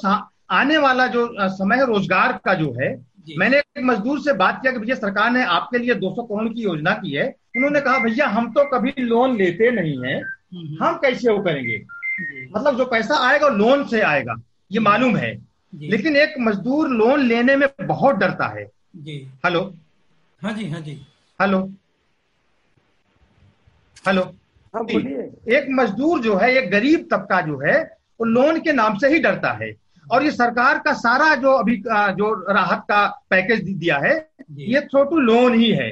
आने 0.51 0.77
वाला 0.77 1.07
जो 1.07 1.49
समय 1.49 1.85
रोज़गार 1.85 2.39
का 2.45 2.53
जो 2.53 2.71
है 2.81 2.89
मैंने 3.37 3.57
एक 3.57 3.83
मजदूर 3.83 4.19
से 4.19 4.33
बात 4.33 4.59
किया 4.61 4.71
कि 4.73 4.79
भैया 4.79 4.95
सरकार 4.95 5.31
ने 5.31 5.43
आपके 5.43 5.77
लिए 5.77 5.95
200 5.95 6.23
करोड़ 6.23 6.53
की 6.53 6.61
योजना 6.61 6.91
की 6.93 7.11
है। 7.11 7.27
उन्होंने 7.57 7.81
कहा 7.81 7.99
भैया 7.99 8.27
हम 8.27 8.51
तो 8.51 8.63
कभी 8.63 8.93
लोन 8.99 9.35
लेते 9.37 9.71
नहीं 9.71 9.97
है। 10.05 10.15
हम्म। 10.17 10.83
हम 10.83 10.95
कैसे 10.95 11.31
वो 11.31 11.39
करेंगे? 11.39 11.77
मतलब 12.19 12.77
जो 12.77 12.85
पैसा 12.85 13.15
आएगा 13.27 13.47
लोन 13.49 13.83
से 13.87 14.01
आएगा 14.01 14.35
ये 14.71 14.79
मालूम 14.79 15.17
है। 15.17 15.31
लेकिन 15.73 16.15
एक 16.15 16.33
मजदूर 16.39 16.89
लोन 16.89 17.21
लेने 17.21 17.55
में 17.55 17.67
बहुत 17.81 18.15
डरता 18.15 18.47
है। 18.49 18.65
जी। 18.95 19.17
हेलो 19.45 19.61
हाँ 20.41 20.53
जी 20.53 20.69
हाँ 20.69 20.79
जी। 20.81 20.93
हेलो 21.39 21.59
हेलो 24.07 24.21
हाँ 24.73 24.83
एक 24.83 25.67
मजदूर 25.71 26.19
जो 26.21 26.35
है 26.37 26.51
एक 26.55 26.69
गरीब 26.71 27.07
तबका 27.11 27.41
जो 27.41 27.59
है 27.59 27.81
वो 28.19 28.25
लोन 28.25 28.59
के 28.59 28.71
नाम 28.73 28.97
से 28.97 29.07
ही 29.07 29.19
डरता 29.19 29.51
है। 29.53 29.71
और 30.05 30.23
ये 30.23 30.31
सरकार 30.31 30.77
का 30.79 30.93
सारा 30.93 31.33
जो 31.35 31.51
अभी 31.53 31.75
जो 31.87 32.33
राहत 32.53 32.85
का 32.89 33.05
पैकेज 33.29 33.63
दिया 33.69 33.97
है 33.97 34.13
ये 34.51 34.81
थ्रो 34.81 35.03
टू 35.03 35.19
लोन 35.19 35.53
ही 35.53 35.71
है। 35.71 35.89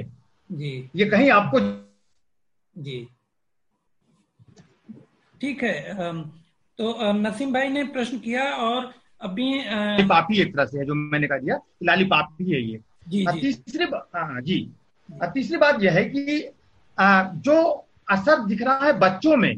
जी। 0.50 0.90
ये 0.96 1.06
कहीं 1.06 1.30
आपको 1.32 1.60
जी। 2.76 3.08
ठीक 5.42 5.64
है 5.64 6.14
तो 6.80 7.12
नसीम 7.14 7.54
भाई 7.54 7.70
ने 7.70 7.84
प्रश्न 7.90 8.18
किया 8.20 8.44
और 8.58 8.92
अभी 9.22 9.48
पापी 10.08 10.42
एक 10.42 10.54
तरह 10.56 10.66
से 10.66 10.80
है 10.80 10.86
जो 10.86 10.96
मैंने 10.96 11.28
कहा 11.28 11.38
दिया। 11.38 11.60
लाली 11.84 12.04
पापी 12.06 12.52
है 12.52 12.62
ये। 12.62 12.80
जी। 13.08 13.26
तीसरी 13.32 13.86
हाँ 14.16 14.42
जी। 14.42 14.58
तीसरी 15.34 15.58
बात 15.58 15.82
यह 15.84 15.92
है 15.92 16.04
कि 16.06 16.50
जो 17.42 17.56
असर 18.08 18.46
दिख 18.46 18.62
रहा 18.62 18.86
है 18.86 18.94
बच्चों 19.00 19.36
में 19.38 19.56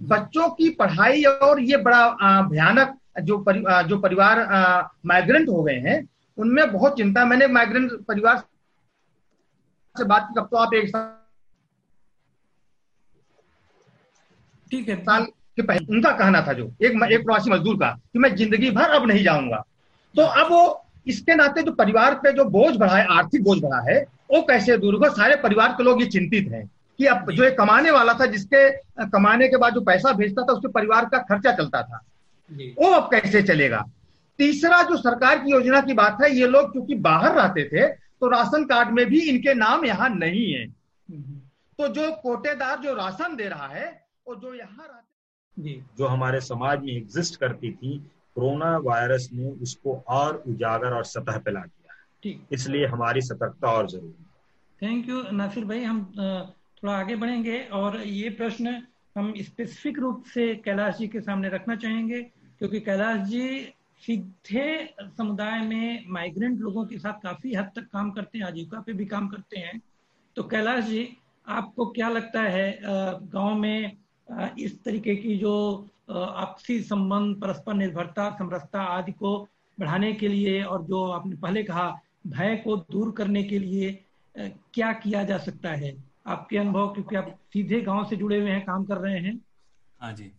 बच्चों 0.00 0.48
की 0.50 0.68
पढ़ाई 0.70 1.22
और 1.24 1.60
ये 1.62 1.76
बड़ा 1.78 2.42
भयानक 2.42 2.98
जो 3.22 3.38
परि, 3.38 3.62
जो 3.88 3.98
परिवार 3.98 4.38
माइग्रेंट 5.06 5.48
हो 5.48 5.62
गए 5.62 5.78
हैं 5.80 5.98
उनमें 6.38 6.72
बहुत 6.72 6.96
चिंता। 6.96 7.24
मैंने 7.24 7.46
माइग्रेंट 7.48 7.92
परिवार 8.06 8.42
से 9.96 10.04
बात 10.04 10.26
की 10.28 10.40
कब 10.40 10.48
तो 10.50 10.56
आप 10.56 10.74
एक 10.74 10.88
साल 10.88 11.02
ठीक 14.70 14.88
है। 14.88 14.96
साल 14.98 15.24
के 15.56 15.62
पहले 15.62 15.94
उनका 15.94 16.10
कहना 16.12 16.40
था 16.42 16.52
जो 16.52 16.64
एक 16.64 17.02
एक 17.04 17.24
प्रवासी 17.24 17.50
मजदूर 17.50 17.76
का 17.76 17.90
कि 18.12 18.18
मैं 18.18 18.34
ज़िंदगी 18.36 18.70
भर 18.72 18.90
अब 18.90 19.06
नहीं 19.06 19.24
जाऊँगा। 19.24 19.64
तो 20.14 20.22
अब 20.22 20.50
वो 20.52 20.80
इसके 21.06 21.34
नाते 21.34 21.62
जो 21.62 21.72
परिवार 21.74 22.14
पे 22.14 22.32
जो 22.32 22.44
बोझ 22.50 22.74
बढ़ा 22.76 22.96
है 22.96 23.06
आर्थिक 23.12 23.42
बोझ 23.44 23.58
बढ़ा 23.62 23.80
है 23.88 24.00
वो 24.30 24.40
कैसे 24.42 24.76
दूर 24.78 24.94
होगा? 24.94 25.08
सारे 25.10 25.36
परिवार 25.36 25.72
के 25.72 25.82
लोग 25.82 26.00
ये 26.02 26.06
चिंतित 26.08 26.48
हैं 26.52 26.66
कि 26.98 27.06
अब 27.06 27.30
जो 27.30 27.44
एक 27.44 27.56
कमाने 27.58 27.90
वाला 27.90 28.12
था 28.14 28.26
जिसके 28.26 28.68
कमाने 29.08 29.48
के 29.48 29.56
बाद 29.56 29.74
जो 29.74 29.80
पैसा 29.82 30.12
भेजता 30.12 30.42
था 30.42 30.52
उसके 30.52 30.68
परिवार 30.70 31.04
का 31.04 31.18
खर्चा 31.24 31.52
चलता 31.52 31.82
था। 31.82 32.00
वो 32.50 32.90
अब 32.90 33.10
कैसे 33.10 33.42
चलेगा? 33.42 33.84
तीसरा 34.38 34.82
जो 34.82 34.96
सरकार 34.98 35.38
की 35.38 35.50
योजना 35.50 35.80
की 35.80 35.94
बात 35.94 36.18
है 36.22 36.30
ये 36.34 36.46
लोग 36.48 36.72
क्योंकि 36.72 36.94
बाहर 37.00 37.34
रहते 37.34 37.64
थे 37.64 37.86
तो 37.86 38.28
राशन 38.28 38.64
कार्ड 38.64 38.90
में 38.90 39.04
भी 39.06 39.20
इनके 39.22 39.54
नाम 39.54 39.84
यहाँ 39.84 40.08
नहीं 40.10 40.52
है। 40.52 40.66
तो 41.78 41.88
जो 41.90 42.10
कोटेदार 42.22 42.78
जो 42.78 42.94
राशन 42.94 43.36
दे 43.36 43.48
रहा 43.48 43.66
है 43.66 43.84
वो 44.26 44.34
जो 44.36 44.54
यहाँ 44.54 44.86
रहते 44.86 45.80
जो। 45.98 46.06
हमारे 46.06 46.40
समाज 46.40 46.82
में 46.82 46.92
एग्जिस्ट 46.92 47.36
करती 47.40 47.70
थी 47.72 47.98
कोरोना 48.36 48.76
वायरस 48.84 49.28
ने 49.32 49.50
उसको 49.62 49.96
और 50.08 50.42
उजागर 50.48 50.94
और 50.94 51.04
सतह 51.06 51.38
पे 51.38 51.50
ला 51.50 51.60
दिया। 51.60 52.34
इसलिए 52.52 52.86
हमारी 52.86 53.20
सतर्कता 53.22 53.70
और 53.70 53.88
ज़रूरी 53.90 54.24
थैंक 54.82 55.08
यू 55.08 55.22
नासिर 55.32 55.64
भाई। 55.64 55.82
हम 55.84 56.04
थोड़ा 56.14 56.92
आगे 56.92 57.16
बढ़ेंगे 57.16 57.58
और 57.72 58.00
ये 58.00 58.30
प्रश्न 58.30 58.82
हम 59.16 59.32
स्पेसिफिक 59.38 59.98
रूप 59.98 60.24
से 60.24 60.54
कैलाश 60.54 60.96
जी 60.98 61.08
के 61.08 61.20
सामने 61.20 61.48
रखना 61.48 61.76
चाहेंगे 61.76 62.20
क्योंकि 62.22 62.80
कैलाश 62.80 63.20
जी 63.28 63.48
सीधे 64.02 64.94
समुदाय 65.00 65.60
में 65.60 66.04
माइग्रेंट 66.08 66.60
लोगों 66.60 66.84
के 66.86 66.98
साथ 66.98 67.20
काफ़ी 67.22 67.54
हद 67.54 67.70
तक 67.76 67.86
काम 67.92 68.10
करते 68.10 68.38
हैं 68.38 68.46
आजीविका 68.46 68.80
पे 68.80 68.92
भी 68.92 69.04
काम 69.06 69.28
करते 69.28 69.58
हैं। 69.58 69.80
तो 70.36 70.42
कैलाश 70.44 70.84
जी 70.84 71.08
आपको 71.46 71.86
क्या 71.90 72.08
लगता 72.08 72.42
है 72.42 72.78
गाँव 72.82 73.54
में 73.54 73.96
इस 74.58 74.84
तरीके 74.84 75.16
की 75.16 75.38
जो 75.38 75.88
आपसी 76.10 76.82
संबंध 76.82 77.40
परस्पर 77.40 77.74
निर्भरता 77.74 78.36
समरसता 78.38 78.82
आदि 78.82 79.12
को 79.12 79.48
बढ़ाने 79.80 80.12
के 80.12 80.28
लिए 80.28 80.62
और 80.62 80.82
जो 80.82 81.10
आपने 81.10 81.36
पहले 81.36 81.62
कहा 81.62 82.00
भय 82.26 82.56
को 82.56 82.76
दूर 82.76 83.10
करने 83.12 83.42
के 83.42 83.58
लिए 83.58 84.04
क्या 84.38 84.92
किया 84.92 85.24
जा 85.24 85.38
सकता 85.38 85.70
है? 85.70 86.04
आपके 86.26 86.58
अनुभव 86.58 86.88
क्योंकि 86.88 87.16
आप 87.16 87.38
सीधे 87.52 87.80
गाँव 87.80 88.04
से 88.08 88.16
जुड़े 88.16 88.40
हुए 88.40 88.50
हैं 88.50 88.64
काम 88.64 88.84
कर 88.84 88.96
रहे 88.96 89.20
हैं। 89.20 89.40
हाँ 90.00 90.12
जी। 90.12 90.32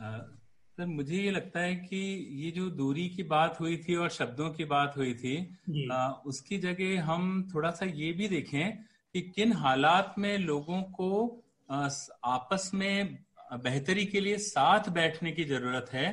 सर 0.00 0.86
मुझे 0.86 1.16
ये 1.16 1.30
लगता 1.30 1.60
है 1.60 1.74
कि 1.74 2.28
ये 2.32 2.50
जो 2.50 2.70
दूरी 2.70 3.08
की 3.08 3.22
बात 3.22 3.60
हुई 3.60 3.76
थी 3.76 3.94
और 3.94 4.08
शब्दों 4.08 4.50
की 4.50 4.64
बात 4.64 4.94
हुई 4.96 5.14
थी 5.14 5.58
आ, 5.92 6.08
उसकी 6.08 6.58
जगह 6.58 7.04
हम 7.04 7.50
थोड़ा 7.54 7.70
सा 7.70 7.86
ये 7.86 8.12
भी 8.12 8.28
देखें 8.28 8.78
कि 9.14 9.20
किन 9.20 9.52
हालात 9.52 10.14
में 10.18 10.38
लोगों 10.38 10.82
को 10.82 11.39
आपस 11.70 12.70
में 12.74 13.18
बेहतरी 13.54 14.04
के 14.06 14.20
लिए 14.20 14.38
साथ 14.38 14.88
बैठने 14.90 15.32
की 15.32 15.44
ज़रूरत 15.44 15.86
है। 15.92 16.08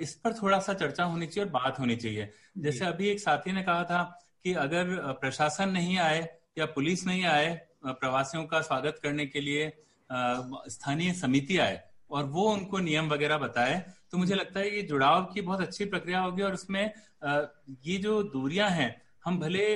इस 0.00 0.14
पर 0.14 0.32
थोड़ा 0.32 0.58
सा 0.60 0.74
चर्चा 0.74 1.04
होनी 1.04 1.26
चाहिए 1.26 1.44
और 1.44 1.52
बात 1.52 1.78
होनी 1.80 1.96
चाहिए। 1.96 2.30
जैसे 2.58 2.84
अभी 2.84 3.08
एक 3.08 3.20
साथी 3.20 3.52
ने 3.52 3.62
कहा 3.62 3.84
था 3.84 4.02
कि 4.44 4.52
अगर 4.54 4.96
प्रशासन 5.20 5.68
नहीं 5.68 5.98
आए 5.98 6.28
या 6.58 6.66
पुलिस 6.66 7.06
नहीं 7.06 7.24
आए 7.24 7.54
प्रवासियों 7.84 8.44
का 8.44 8.60
स्वागत 8.60 9.00
करने 9.02 9.26
के 9.26 9.40
लिए 9.40 9.72
स्थानीय 10.10 11.12
समिति 11.12 11.58
आए 11.58 11.80
और 12.10 12.24
वो 12.24 12.48
उनको 12.52 12.78
नियम 12.78 13.08
वगैरह 13.08 13.38
बताए 13.38 13.78
तो 14.10 14.18
मुझे 14.18 14.34
लगता 14.34 14.60
है 14.60 14.74
ये 14.76 14.82
जुड़ाव 14.82 15.24
की 15.24 15.40
बहुत 15.40 15.60
अच्छी 15.60 15.84
प्रक्रिया 15.84 16.20
होगी 16.20 16.42
और 16.42 16.54
उसमें 16.54 16.82
ये 17.84 17.96
जो 17.96 18.22
दूरियाँ 18.22 18.68
हैं 18.70 18.90
हम 19.24 19.38
भले 19.38 19.66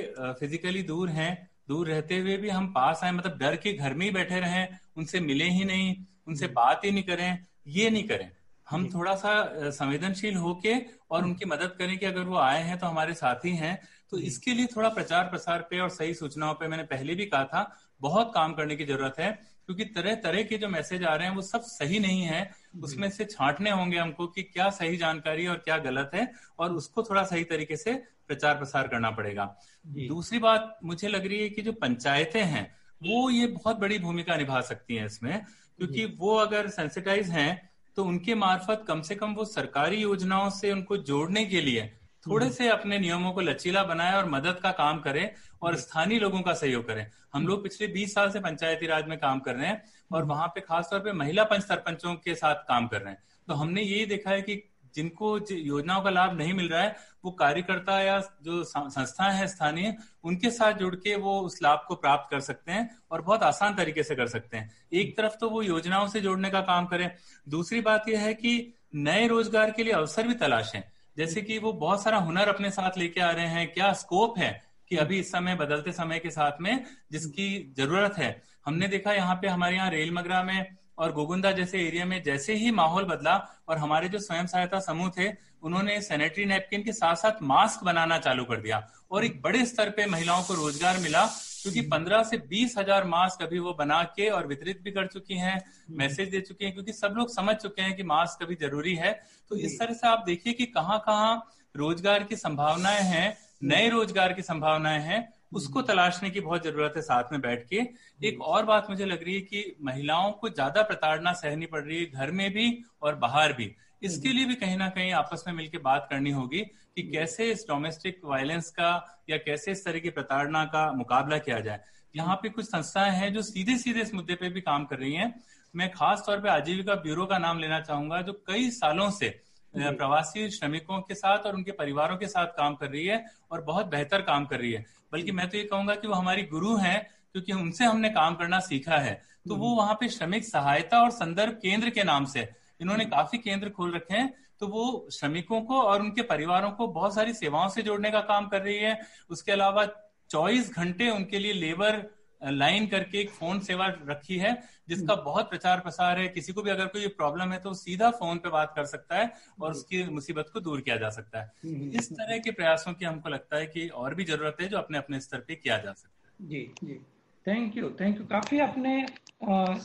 फिजिकली 0.41 0.83
दूर 0.83 1.09
हैं 1.09 1.31
दूर 1.69 1.89
रहते 1.89 2.19
हुए 2.19 2.37
भी 2.37 2.49
हम 2.49 2.67
पास 2.73 3.01
आए 3.05 3.13
मतलब 3.13 3.39
डर 3.39 3.57
के 3.57 3.73
घर 3.73 3.95
में 3.95 4.07
ही 4.07 4.11
बैठे 4.13 4.41
रहें 4.41 4.79
उनसे 4.97 5.21
मिले 5.21 5.45
ही 5.51 5.65
नहीं 5.65 5.95
उनसे 6.29 6.47
बात 6.55 6.85
ही 6.85 6.91
नहीं 6.91 7.03
करें 7.03 7.39
ये 7.69 7.91
नहीं 7.91 8.03
करें। 8.09 8.31
हम 8.67 8.89
थोड़ा 8.91 9.15
सा 9.15 9.71
संवेदनशील 9.71 10.37
होके 10.37 10.75
और 11.11 11.25
उनकी 11.25 11.45
मदद 11.45 11.75
करें 11.79 11.97
कि 11.99 12.07
अगर 12.07 12.23
वो 12.25 12.37
आए 12.39 12.63
हैं 12.63 12.79
तो 12.79 12.87
हमारे 12.87 13.15
साथी 13.15 13.51
हैं। 13.57 13.79
तो 14.11 14.19
इसके 14.21 14.53
लिए 14.55 14.67
थोड़ा 14.67 14.89
प्रचार 14.91 15.25
प्रसार 15.25 15.67
पे 15.71 15.79
और 15.81 15.89
सही 15.91 16.15
सूचनाओं 16.15 16.55
पे 16.55 16.69
मैंने 16.69 16.83
पहले 16.85 17.15
भी 17.15 17.27
कहा 17.27 17.45
था 17.45 17.71
बहुत 18.01 18.31
काम 18.35 18.53
करने 18.53 18.77
की 18.77 18.85
ज़रूरत 18.85 19.19
है 19.19 19.31
क्योंकि 19.67 19.85
तरह 19.93 20.15
तरह 20.15 20.43
के 20.43 20.57
जो 20.59 20.69
मैसेज 20.69 21.05
आ 21.05 21.15
रहे 21.15 21.29
हैं 21.29 21.35
वो 21.35 21.43
सब 21.43 21.61
सही 21.63 21.99
नहीं 21.99 22.23
है। 22.23 22.51
उसमें 22.83 23.09
से 23.11 23.25
छांटने 23.25 23.71
होंगे 23.71 23.99
हमको 23.99 24.27
कि 24.27 24.43
क्या 24.43 24.69
सही 24.71 24.97
जानकारी 24.97 25.47
और 25.47 25.57
क्या 25.57 25.79
गलत 25.81 26.11
है 26.15 26.31
और 26.59 26.73
उसको 26.73 27.03
थोड़ा 27.03 27.23
सही 27.25 27.45
तरीके 27.45 27.77
से 27.77 28.03
प्रचार 28.29 28.57
प्रसार 28.57 28.89
करना 28.89 29.11
पड़ेगा। 29.11 29.45
दूसरी 29.85 30.39
बात 30.39 30.79
मुझे 30.85 31.09
लग 31.09 31.27
रही 31.27 31.43
है 31.43 31.49
कि 31.49 31.63
जो 31.63 31.73
पंचायतें 31.73 32.43
हैं 32.43 32.67
वो 33.01 33.29
ये 33.31 33.47
बहुत 33.49 33.79
बड़ी 33.79 33.99
भूमिका 33.99 34.37
निभा 34.37 34.61
सकती 34.61 34.97
हैं 34.97 35.07
इसमें 35.07 35.45
क्योंकि 35.79 36.05
वो 36.19 36.37
अगर 36.37 36.69
सेंसिटाइज 36.69 37.31
हैं 37.31 37.71
तो 37.97 38.05
उनके 38.05 38.35
मार्फत 38.35 38.85
कम 38.89 39.01
से 39.01 39.15
कम 39.15 39.35
वो 39.35 39.45
सरकारी 39.45 39.97
योजनाओं 39.97 40.49
से 40.51 40.73
उनको 40.73 40.97
जोड़ने 40.97 41.45
के 41.45 41.61
लिए 41.61 41.87
थोड़े 42.27 42.51
से 42.51 42.69
अपने 42.69 42.99
नियमों 42.99 43.33
को 43.33 43.41
लचीला 43.41 43.83
बनाए 43.85 44.15
और 44.15 44.29
मदद 44.31 44.59
का 44.63 44.71
काम 44.73 45.01
करें 45.01 45.31
और 45.63 45.77
स्थानीय 45.77 46.19
लोगों 46.19 46.41
का 46.41 46.53
सहयोग 46.53 46.87
करें। 46.87 47.07
हम 47.35 47.47
लोग 47.47 47.63
पिछले 47.63 47.87
20 47.87 48.15
साल 48.15 48.31
से 48.31 48.41
पंचायती 48.41 48.87
राज 48.87 49.09
में 49.09 49.19
काम 49.19 49.41
कर 49.41 49.55
रहे 49.55 49.67
हैं 49.67 49.83
और 50.13 50.25
वहाँ 50.25 50.47
पे 50.49 50.61
खासतौर 50.61 51.01
पे 51.01 51.13
महिला 51.13 51.45
पंच 51.45 51.63
सरपंचों 51.63 52.15
के 52.15 52.35
साथ 52.35 52.65
काम 52.69 52.87
कर 52.87 53.01
रहे 53.01 53.13
हैं। 53.13 53.23
तो 53.49 53.55
हमने 53.55 53.83
यही 53.83 54.07
देखा 54.07 54.31
है 54.31 54.43
कि 54.43 54.57
जिनको 54.95 55.39
योजनाओं 55.53 56.03
का 56.03 56.11
लाभ 56.11 56.37
नहीं 56.39 56.53
मिल 56.53 56.69
रहा 56.69 56.83
है, 56.83 56.97
वो 57.25 57.31
कार्यकर्ता 57.33 58.01
या 58.01 58.19
जो 58.43 58.63
संस्थाएँ 58.65 59.35
हैं, 59.35 59.47
स्थानीय, 59.47 59.95
उनके 60.25 60.51
साथ 60.51 60.73
जुड़ 60.75 60.95
के 60.97 61.15
वो 61.17 61.39
उस 61.41 61.59
लाभ 61.63 61.85
को 61.89 61.95
प्राप्त 61.97 62.31
कर 62.31 62.41
सकते 62.41 62.73
हैं 62.73 62.89
और 63.11 63.23
बहुत 63.23 63.43
आसान 63.43 63.75
तरीके 63.75 64.03
से 64.03 64.15
कर 64.17 64.27
सकते 64.29 64.57
हैं। 64.57 64.71
एक 64.93 65.17
तरफ़ 65.17 65.37
तो 65.41 65.51
वो 65.51 65.63
योजनाओं 65.63 66.07
से 66.09 66.21
जोड़ने 66.21 66.51
का 66.51 66.61
काम 66.63 66.87
करें। 66.87 67.11
दूसरी 67.49 67.81
बात 67.81 68.09
यह 68.09 68.21
है 68.21 68.35
कि 68.35 68.75
नए 68.97 69.27
रोज़गार 69.27 69.71
के 69.71 69.85
लिए 69.85 69.93
अवसर 69.93 70.29
भी 70.29 70.35
तलाशें 70.37 70.83
जैसे 71.17 71.43
कि 71.43 71.59
वो 71.59 71.73
बहुत 71.75 72.03
सारा 72.03 72.19
हुनर 72.19 72.49
अपने 72.49 72.71
साथ 72.71 72.99
लेके 72.99 73.21
आ 73.21 73.31
रहे 73.31 73.47
हैं। 73.47 73.73
क्या 73.73 73.93
स्कोप 73.95 74.39
है 74.39 74.51
कि 74.91 74.97
अभी 74.97 75.19
इस 75.19 75.31
समय, 75.33 75.55
बदलते 75.55 75.93
समय 75.93 76.19
के 76.19 76.31
साथ 76.31 76.61
में 76.61 76.85
जिसकी 77.13 77.75
ज़रूरत 77.77 78.19
है? 78.19 78.43
हमने 78.67 78.89
देखा 78.89 79.13
यहाँ 79.13 79.35
पे 79.35 79.49
हमारे 79.49 79.77
यहाँ 79.77 79.91
रेल 79.91 80.11
मगरा 80.13 80.43
में 80.43 80.77
और 80.99 81.13
गोगुंदा 81.13 81.53
जैसे 81.53 81.87
एरिया 81.87 82.05
में 82.05 82.23
जैसे 82.23 82.55
ही 82.55 82.71
माहौल 82.71 83.05
बदला 83.05 83.37
और 83.69 83.79
हमारे 83.79 84.09
जो 84.09 84.19
स्वयं 84.19 84.47
सहायता 84.47 84.81
समूह 84.81 85.11
थे 85.19 85.29
उन्होंने 85.63 86.01
सैनिटरी 86.01 86.45
नैपकिन 86.45 86.83
के 86.83 86.93
साथ 86.93 87.17
साथ 87.17 87.43
मास्क 87.43 87.85
बनाना 87.85 88.19
चालू 88.19 88.45
कर 88.45 88.61
दिया 88.61 88.87
और 89.11 89.25
एक 89.25 89.41
बड़े 89.43 89.65
स्तर 89.67 89.91
पे 89.91 90.07
महिलाओं 90.07 90.43
को 90.43 90.55
रोज़गार 90.55 90.99
मिला 90.99 91.25
क्योंकि 91.27 91.81
पंद्रह 91.89 92.23
से 92.23 92.37
बीस 92.49 92.75
हज़ार 92.79 93.05
मास्क 93.05 93.43
अभी 93.43 93.59
वो 93.59 93.73
बना 93.75 94.03
के 94.17 94.29
और 94.29 94.47
वितरित 94.47 94.81
भी 94.83 94.91
कर 94.91 95.07
चुकी 95.07 95.35
हैं 95.35 95.61
मैसेज 95.99 96.29
दे 96.31 96.41
चुकी 96.41 96.65
हैं 96.65 96.73
क्योंकि 96.75 96.93
सब 96.93 97.15
लोग 97.17 97.35
समझ 97.35 97.55
चुके 97.57 97.83
हैं 97.83 97.97
कि 97.97 98.03
मास्क 98.03 98.43
अभी 98.43 98.55
ज़रूरी 98.55 98.95
है। 98.95 99.13
तो 99.51 99.57
इस 99.57 99.79
तरह 99.81 99.95
से 99.95 100.09
आप 100.09 100.25
देखिए 100.27 100.53
कि 100.53 100.67
कहाँ 100.67 100.99
कहाँ 101.07 101.33
रोज़गार 101.75 102.23
की 102.23 102.37
संभावनाएँ 102.37 103.03
हैं 103.03 103.37
नए 103.63 103.89
रोज़गार 103.89 104.33
की 104.33 104.43
संभावनाएँ 104.43 105.01
हैं 105.01 105.23
उसको 105.55 105.83
तलाशने 105.83 106.31
की 106.31 106.41
बहुत 106.41 106.65
ज़रूरत 106.65 106.93
है 106.97 107.03
साथ 107.03 107.33
में 107.33 107.41
बैठ 107.41 107.67
के। 107.69 107.81
एक 108.21 108.41
और 108.43 108.65
बात 108.65 108.87
मुझे 108.91 109.05
लग 109.05 109.23
रही 109.25 109.35
है 109.35 109.41
कि 109.43 109.77
महिलाओं 109.83 110.31
को 110.33 110.49
ज़्यादा 110.51 110.83
प्रताड़ना 110.83 111.33
सहनी 111.35 111.67
पड़ 111.67 111.83
रही 111.83 111.99
है 111.99 112.07
घर 112.07 112.31
में 112.31 112.51
भी 112.53 112.67
और 113.03 113.15
बाहर 113.17 113.53
भी। 113.53 113.75
इसके 114.03 114.29
लिए 114.29 114.45
भी 114.45 114.55
कहीं 114.57 114.77
ना 114.77 114.89
कहीं 114.91 115.13
आपस 115.15 115.45
में 115.47 115.55
मिलकर 115.55 115.79
बात 115.83 116.07
करनी 116.11 116.31
होगी 116.33 116.61
कि 116.61 117.03
कैसे 117.05 117.51
इस 117.53 117.65
डोमेस्टिक 117.69 118.21
वायलेंस 118.25 118.71
का 118.71 118.91
या 119.31 119.37
कैसे 119.39 119.73
इस 119.73 119.85
तरह 119.85 119.99
की 119.99 120.11
प्रताड़ना 120.11 120.65
का 120.67 120.91
मुकाबला 120.93 121.39
किया 121.39 121.61
जाए। 121.61 121.81
यहाँ 122.15 122.37
पे 122.37 122.49
कुछ 122.49 122.65
संस्थाएँ 122.65 123.13
हैं 123.13 123.33
जो 123.35 123.43
सीधे 123.43 123.77
सीधे 123.79 124.01
इस 124.01 124.15
मुद्दे 124.15 124.35
पे 124.35 124.49
भी 124.49 124.61
काम 124.63 124.85
कर 124.85 124.99
रही 124.99 125.15
हैं। 125.15 125.35
मैं 125.75 125.91
खास 125.93 126.23
तौर 126.27 126.41
पे 126.41 126.49
आजीविका 126.49 126.95
ब्यूरो 127.03 127.27
का 127.27 127.39
नाम 127.39 127.59
लेना 127.59 127.81
चाहूँगा 127.81 128.21
जो 128.23 128.33
कई 128.47 128.71
सालों 128.73 129.11
से 129.13 129.29
प्रवासी 129.75 130.49
श्रमिकों 130.51 131.01
के 131.01 131.15
साथ 131.15 131.47
और 131.47 131.55
उनके 131.55 131.73
परिवारों 131.73 132.17
के 132.17 132.27
साथ 132.27 132.47
काम 132.57 132.75
कर 132.75 132.91
रही 132.91 133.07
है 133.07 133.25
और 133.51 133.63
बहुत 133.63 133.87
बेहतर 133.87 134.23
काम 134.23 134.45
कर 134.45 134.61
रही 134.61 134.73
है। 134.73 134.85
बल्कि 135.15 135.33
मैं 135.33 135.49
तो 135.49 135.57
ये 135.59 135.65
कहूँगा 135.65 135.95
कि 135.95 136.09
वो 136.09 136.15
हमारी 136.15 136.43
गुरु 136.47 136.77
हैं 136.77 136.99
क्योंकि 137.33 137.53
उनसे 137.55 137.85
हमने 137.85 138.09
काम 138.11 138.35
करना 138.35 138.59
सीखा 138.63 138.97
है। 138.99 139.15
तो 139.49 139.57
वो 139.57 139.75
वहाँ 139.77 139.95
पे 139.95 140.09
श्रमिक 140.09 140.45
सहायता 140.45 141.03
और 141.03 141.11
संदर्भ 141.13 141.53
केंद्र 141.63 141.91
के 141.91 142.05
नाम 142.05 142.25
से 142.27 142.49
इन्होंने 142.81 143.05
काफ़ी 143.07 143.39
केंद्र 143.39 143.69
खोल 143.71 143.95
रखे 143.95 144.15
हैं 144.15 144.33
तो 144.61 144.67
वो 144.69 144.85
श्रमिकों 145.13 145.61
को 145.63 145.81
और 145.83 146.01
उनके 146.01 146.23
परिवारों 146.25 146.71
को 146.71 146.87
बहुत 146.89 147.15
सारी 147.15 147.33
सेवाओं 147.35 147.69
से 147.69 147.83
जोड़ने 147.83 148.11
का 148.11 148.21
काम 148.23 148.47
कर 148.49 148.63
रही 148.63 148.77
है। 148.79 148.99
उसके 149.31 149.53
अलावा 149.53 149.85
चौबीस 150.31 150.71
घंटे 150.75 151.11
उनके 151.11 151.39
लिए 151.39 151.53
लेबर 151.53 151.97
लाइन 152.45 152.87
करके 152.87 153.19
एक 153.19 153.31
फ़ोन 153.31 153.61
सेवा 153.61 153.87
रखी 154.09 154.37
है 154.39 154.53
जिसका 154.89 155.15
बहुत 155.23 155.49
प्रचार 155.51 155.81
प्रसार 155.81 156.19
है। 156.19 156.27
किसी 156.29 156.53
को 156.53 156.63
भी 156.63 156.71
अगर 156.71 156.87
कोई 156.87 157.07
प्रॉब्लम 157.09 157.53
है 157.53 157.59
तो 157.59 157.75
सीधा 157.75 158.11
फ़ोन 158.11 158.39
पे 158.39 158.49
बात 158.49 158.73
कर 158.77 158.85
सकता 158.87 159.19
है 159.19 159.33
और 159.61 159.71
उसकी 159.71 160.03
मुसीबत 160.11 160.51
को 160.53 160.61
दूर 160.61 160.81
किया 160.81 160.97
जा 160.97 161.11
सकता 161.11 161.41
है। 161.41 161.53
इस 161.91 162.11
तरह 162.13 162.39
के 162.39 162.51
प्रयासों 162.51 162.93
की 162.93 163.05
हमको 163.05 163.29
लगता 163.29 163.57
है 163.57 163.67
कि 163.67 163.89
और 163.89 164.15
भी 164.15 164.25
ज़रूरत 164.25 164.57
है 164.61 164.69
जो 164.69 164.79
अपने 164.79 164.99
अपने 164.99 165.21
स्तर 165.21 165.39
पे 165.39 165.55
किया 165.55 165.79
जा 165.79 165.93
सकता 165.93 166.29
है। 166.29 166.49
जी 166.49 166.61
जी। 166.85 167.01
थैंक 167.47 167.77
यू 167.77 167.91
थैंक 168.01 168.19
यू 168.19 168.25
काफ़ी 168.27 168.59
आपने 168.59 168.99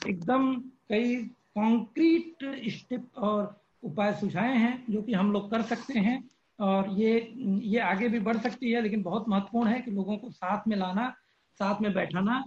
एकदम 0.10 0.54
कई 0.90 1.16
कॉन्क्रीट 1.56 2.46
स्टेप 2.72 3.18
और 3.18 3.56
उपाय 3.84 4.14
सुझाए 4.14 4.58
हैं 4.58 4.84
जो 4.90 5.02
कि 5.02 5.14
हम 5.14 5.32
लोग 5.32 5.50
कर 5.52 5.62
सकते 5.62 6.00
हैं 6.00 6.18
और 6.60 6.90
ये 6.92 7.12
ये 7.64 7.80
आगे 7.80 8.08
भी 8.10 8.20
बढ़ 8.20 8.38
सकती 8.38 8.72
है 8.72 8.82
लेकिन 8.82 9.04
बहुत 9.04 9.30
महत्वपूर्ण 9.30 9.70
है 9.70 9.80
कि 9.82 9.92
लोगों 9.92 10.18
को 10.18 10.30
साथ 10.30 10.68
में 10.68 10.76
लाना 10.78 11.14
साथ 11.60 11.82
में 11.82 11.94
बैठाना। 11.94 12.38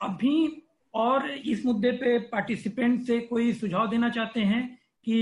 अभी 0.00 0.62
और 0.94 1.30
इस 1.30 1.64
मुद्दे 1.66 1.90
पे 1.92 2.18
पार्टिसिपेंट 2.28 3.00
से 3.02 3.18
कोई 3.20 3.52
सुझाव 3.54 3.88
देना 3.88 4.08
चाहते 4.10 4.40
हैं 4.42 4.62
कि 5.06 5.16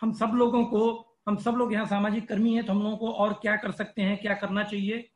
हम 0.00 0.12
सब 0.12 0.32
लोगों 0.34 0.64
को, 0.64 0.82
हम 1.28 1.36
सब 1.36 1.54
लोग 1.54 1.72
यहाँ 1.72 1.86
सामाजिक 1.86 2.28
कर्मी 2.28 2.54
हैं 2.54 2.64
तो 2.66 2.72
हम 2.72 2.82
लोगों 2.82 2.96
को 2.96 3.10
और 3.14 3.32
क्या 3.42 3.56
कर 3.56 3.72
सकते 3.72 4.02
हैं, 4.02 4.16
क्या 4.18 4.34
करना 4.34 4.62
चाहिए? 4.64 5.08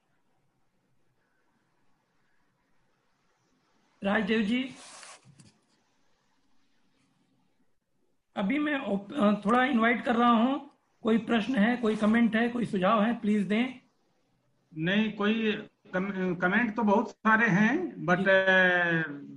राजदेव 4.03 4.43
जी? 4.43 4.63
अभी 8.37 8.59
मैं 8.59 8.79
थोड़ा 9.45 9.65
इनवाइट 9.65 10.05
कर 10.05 10.17
रहा 10.17 10.31
हूँ। 10.31 10.71
कोई 11.03 11.19
प्रश्न 11.21 11.55
है, 11.55 11.77
कोई 11.77 11.97
कमेंट 11.97 12.37
है, 12.37 12.49
कोई 12.49 12.65
सुझाव 12.67 13.03
है 13.03 13.15
प्लीज़ 13.21 13.47
दें। 13.49 13.81
नहीं, 14.73 15.13
कोई 15.13 15.53
कम, 15.95 16.35
कमेंट 16.35 16.75
तो 16.77 16.83
बहुत 16.83 17.11
सारे 17.11 17.47
हैं 17.49 18.05
बट 18.07 18.25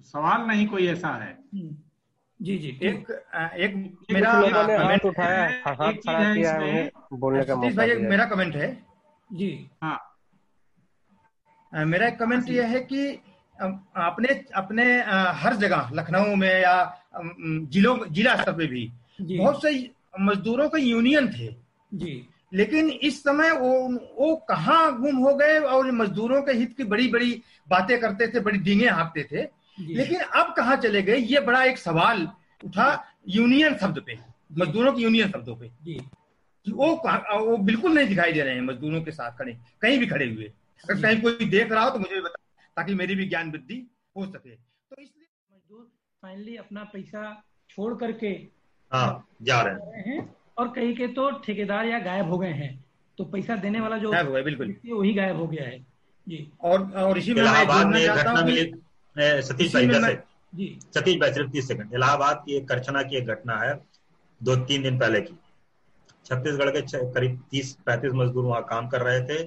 सवाल 0.06 0.46
नहीं 0.48 0.68
कोई 0.68 0.88
ऐसा 0.88 1.10
है। 1.24 1.38
जी 2.42 2.58
जी 2.58 2.70
एक 2.84 3.12
एक 3.58 3.76
मेरा 4.12 4.32
कमेंट 4.78 5.06
उठाया 5.06 5.46
एक 5.90 5.98
चीज़ 5.98 6.16
है 6.16 6.40
इसमें। 6.40 6.92
बोलने 7.14 7.44
का 7.44 7.56
मौका 7.56 7.76
भाई 7.76 7.96
मेरा 7.96 8.26
कमेंट 8.26 8.56
है। 8.56 8.68
जी। 9.34 9.50
हाँ। 9.84 10.00
मेरा 11.74 12.08
एक 12.08 12.20
कमेंट 12.20 12.50
यह 12.50 12.68
है 12.68 12.80
कि 12.82 13.08
अपने 13.60 14.28
अपने 14.56 14.84
हर 15.42 15.56
जगह 15.56 15.90
लखनऊ 15.94 16.36
में 16.36 16.62
या 16.62 16.76
जिलों 17.74 17.98
जिला 18.10 18.36
स्तर 18.36 18.54
पे 18.54 18.68
भी 18.68 18.92
बहुत 19.38 19.62
से 19.62 19.92
मजदूरों 20.20 20.70
के 20.70 20.82
यूनियन 20.82 21.28
थे। 21.34 21.48
जी। 21.94 22.14
लेकिन 22.52 22.90
इस 22.90 23.22
समय 23.24 23.52
वो 23.52 23.72
वो 24.18 24.36
कहाँ 24.50 25.00
गुम 25.00 25.16
हो 25.18 25.34
गए 25.36 25.60
और 25.60 25.92
मजदूरों 25.92 26.42
के 26.42 26.52
हित 26.52 26.74
की 26.78 26.84
बड़ी 26.84 27.08
बड़ी 27.08 27.32
बातें 27.68 28.00
करते 28.00 28.28
थे 28.28 28.40
बड़ी 28.40 28.60
डींगे 28.60 28.88
हाँकते 28.90 29.24
थे। 29.32 29.48
लेकिन 29.80 30.20
अब 30.20 30.54
कहाँ 30.58 30.76
चले 30.78 31.02
गए 31.02 31.18
ये 31.18 31.40
बड़ा 31.40 31.64
एक 31.64 31.78
सवाल 31.78 32.28
उठा 32.66 32.88
यूनियन 33.28 33.76
शब्द 33.78 34.02
पे 34.06 34.18
मजदूरों 34.58 34.94
की 34.94 35.04
यूनियन 35.04 35.32
शब्दों 35.32 35.56
पे। 35.56 35.72
कि 35.86 36.72
वो 36.72 36.88
वो 36.96 37.58
बिल्कुल 37.58 37.94
नहीं 37.94 38.08
दिखाई 38.08 38.32
दे 38.34 38.42
रहे 38.42 38.54
हैं 38.54 38.62
मजदूरों 38.62 39.02
के 39.02 39.12
साथ 39.12 39.38
खड़े 39.38 39.58
कहीं 39.82 40.00
भी 40.00 40.08
खड़े 40.08 40.26
हुए। 40.34 40.52
अगर 40.84 41.02
कहीं 41.02 41.22
कोई 41.22 41.46
देख 41.50 41.72
रहा 41.72 41.84
हो 41.84 41.90
तो 41.90 42.00
मुझे 42.00 42.16
भी 42.16 42.22
बता 42.22 42.44
ताकि 42.78 42.94
मेरी 42.96 43.16
भी 43.16 43.26
ज्ञान 43.26 43.52
वृद्धि 43.52 43.86
हो 44.18 44.26
सके। 44.26 44.50
तो 44.50 45.02
इसलिए 45.02 45.28
मजदूर 45.54 45.84
फाइनली 46.22 46.56
अपना 46.56 46.84
पैसा 46.84 47.22
छोड़ 47.70 47.94
करके 47.96 48.28
हाँ, 48.92 49.28
जा 49.42 49.62
रहे 49.62 50.02
हैं। 50.02 50.36
और 50.58 50.68
कहीं 50.68 50.96
के 50.96 51.08
तो 51.10 51.30
ठेकेदार 51.40 51.86
या 51.86 52.00
गायब 52.02 52.30
हो 52.30 52.38
गए 52.38 52.52
हैं। 52.54 52.72
तो 53.18 53.24
पैसा 53.26 53.56
देने 53.58 53.80
वाला 53.82 53.98
जो 53.98 54.12
हो 54.14 54.44
बिल्कुल। 54.44 54.76
वही 54.88 55.14
गायब 55.14 55.38
हो 55.38 55.48
गया 55.48 55.66
है। 55.66 55.80
जी। 56.28 56.52
और 56.62 56.92
और 56.94 57.18
इसी 57.18 57.34
में 57.34 57.42
मैं 57.42 58.06
चाहता 58.06 58.32
हूँ 58.32 59.42
सतीश 59.42 59.74
भाई 59.74 59.88
जैसे 59.88 60.14
जी। 60.54 60.68
सतीश 60.96 61.20
भाई 61.20 61.34
सिर्फ़ 61.34 61.52
तीस 61.52 61.68
सेकंड। 61.68 61.94
इलाहाबाद 61.94 62.42
की 62.46 62.56
एक 62.58 62.68
करछना 62.68 63.02
की 63.04 63.18
एक 63.18 63.28
घटना 63.28 63.56
है 63.58 63.74
दो 64.42 64.56
तीन 64.66 64.84
दिन 64.84 65.00
पहले 65.00 65.22
की। 65.22 65.38
छत्तीसगढ़ 66.26 66.70
के 66.72 66.82
करीब 67.14 67.40
तीस 67.52 67.72
पैंतीस 67.86 68.12
मजदूर 68.16 68.46
वहाँ 68.46 68.62
काम 68.70 68.88
कर 68.88 69.02
रहे 69.02 69.22
थे। 69.22 69.44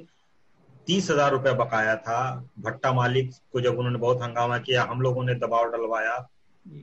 तीस 0.86 1.10
हज़ार 1.10 1.30
रुपया 1.32 1.52
बकाया 1.54 1.94
था। 1.98 2.20
भट्टा 2.58 2.92
मालिक 2.92 3.30
को 3.52 3.60
जब 3.60 3.78
उन्होंने 3.78 3.98
बहुत 3.98 4.22
हंगामा 4.22 4.58
किया 4.60 4.84
हम 4.84 5.00
लोगों 5.00 5.24
ने 5.24 5.34
दबाव 5.36 5.70
डलवाया 5.72 6.18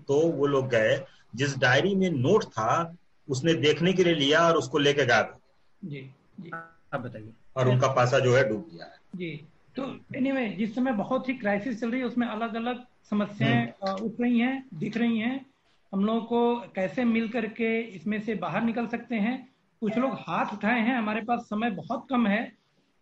तो 0.07 0.19
वो 0.29 0.47
लोग 0.47 0.69
गए। 0.69 0.99
जिस 1.35 1.57
डायरी 1.57 1.95
में 1.95 2.09
नोट 2.11 2.43
था 2.45 2.95
उसने 3.29 3.53
देखने 3.53 3.93
के 3.93 4.03
लिए 4.03 4.15
लिया 4.15 4.47
और 4.47 4.55
उसको 4.55 4.77
लेके 4.77 5.05
गया 5.05 5.23
था। 5.23 5.39
जी 5.85 6.11
जी। 6.39 6.51
आप 6.93 6.99
बताइए। 7.01 7.33
और 7.55 7.67
उनका 7.67 7.87
पैसा 7.87 8.19
जो 8.19 8.35
है 8.35 8.49
डूब 8.49 8.69
गया 8.73 8.85
है। 8.85 8.95
जी 9.15 9.47
तो 9.75 9.99
एनीवे 10.15 10.41
anyway, 10.41 10.57
जिस 10.57 10.75
समय 10.75 10.91
बहुत 10.91 11.29
ही 11.29 11.33
क्राइसिस 11.33 11.81
चल 11.81 11.91
रही 11.91 11.99
है 11.99 12.07
उसमें 12.07 12.27
अलग 12.27 12.55
अलग 12.55 12.85
समस्याएँ 13.09 13.73
हम्म। 13.83 14.05
उठ 14.05 14.11
रही 14.21 14.39
हैं 14.39 14.67
दिख 14.73 14.97
रही 14.97 15.19
हैं। 15.19 15.45
हम 15.93 16.05
लोगों 16.05 16.21
को 16.21 16.55
कैसे 16.75 17.03
मिल 17.03 17.29
करके 17.29 17.81
इसमें 17.81 18.21
से 18.21 18.35
बाहर 18.35 18.61
निकल 18.63 18.87
सकते 18.87 19.15
हैं? 19.15 19.53
कुछ 19.81 19.97
लोग 19.97 20.13
हाथ 20.13 20.53
उठाए 20.53 20.79
हैं 20.81 20.97
हमारे 20.97 21.21
पास 21.21 21.41
समय 21.41 21.69
बहुत 21.71 22.07
कम 22.09 22.27
है 22.27 22.53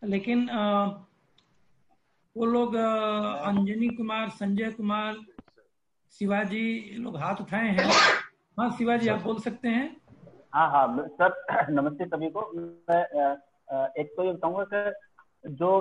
लेकिन 0.03 0.49
आ, 0.49 0.85
वो 2.37 2.45
लोग 2.45 2.75
अंजनी 2.75 3.87
कुमार 3.87 4.29
संजय 4.29 4.71
कुमार 4.71 5.15
शिवाजी 6.19 6.95
लोग 6.97 7.17
हाथ 7.17 7.35
उठाए 7.35 7.69
हैं। 7.69 7.85
हाँ 8.59 8.71
शिवाजी 8.77 9.07
आप 9.07 9.21
बोल 9.21 9.39
सकते 9.39 9.67
हैं। 9.67 9.97
हाँ 10.55 10.69
हाँ 10.71 11.07
सर 11.21 11.65
नमस्ते 11.71 12.05
सभी 12.05 12.29
को। 12.35 12.41
मैं 12.55 13.01
एक 14.01 14.13
तो 14.17 14.23
ये 14.23 14.31
बताऊँगा 14.31 14.63
कि 14.73 15.51
जो 15.53 15.79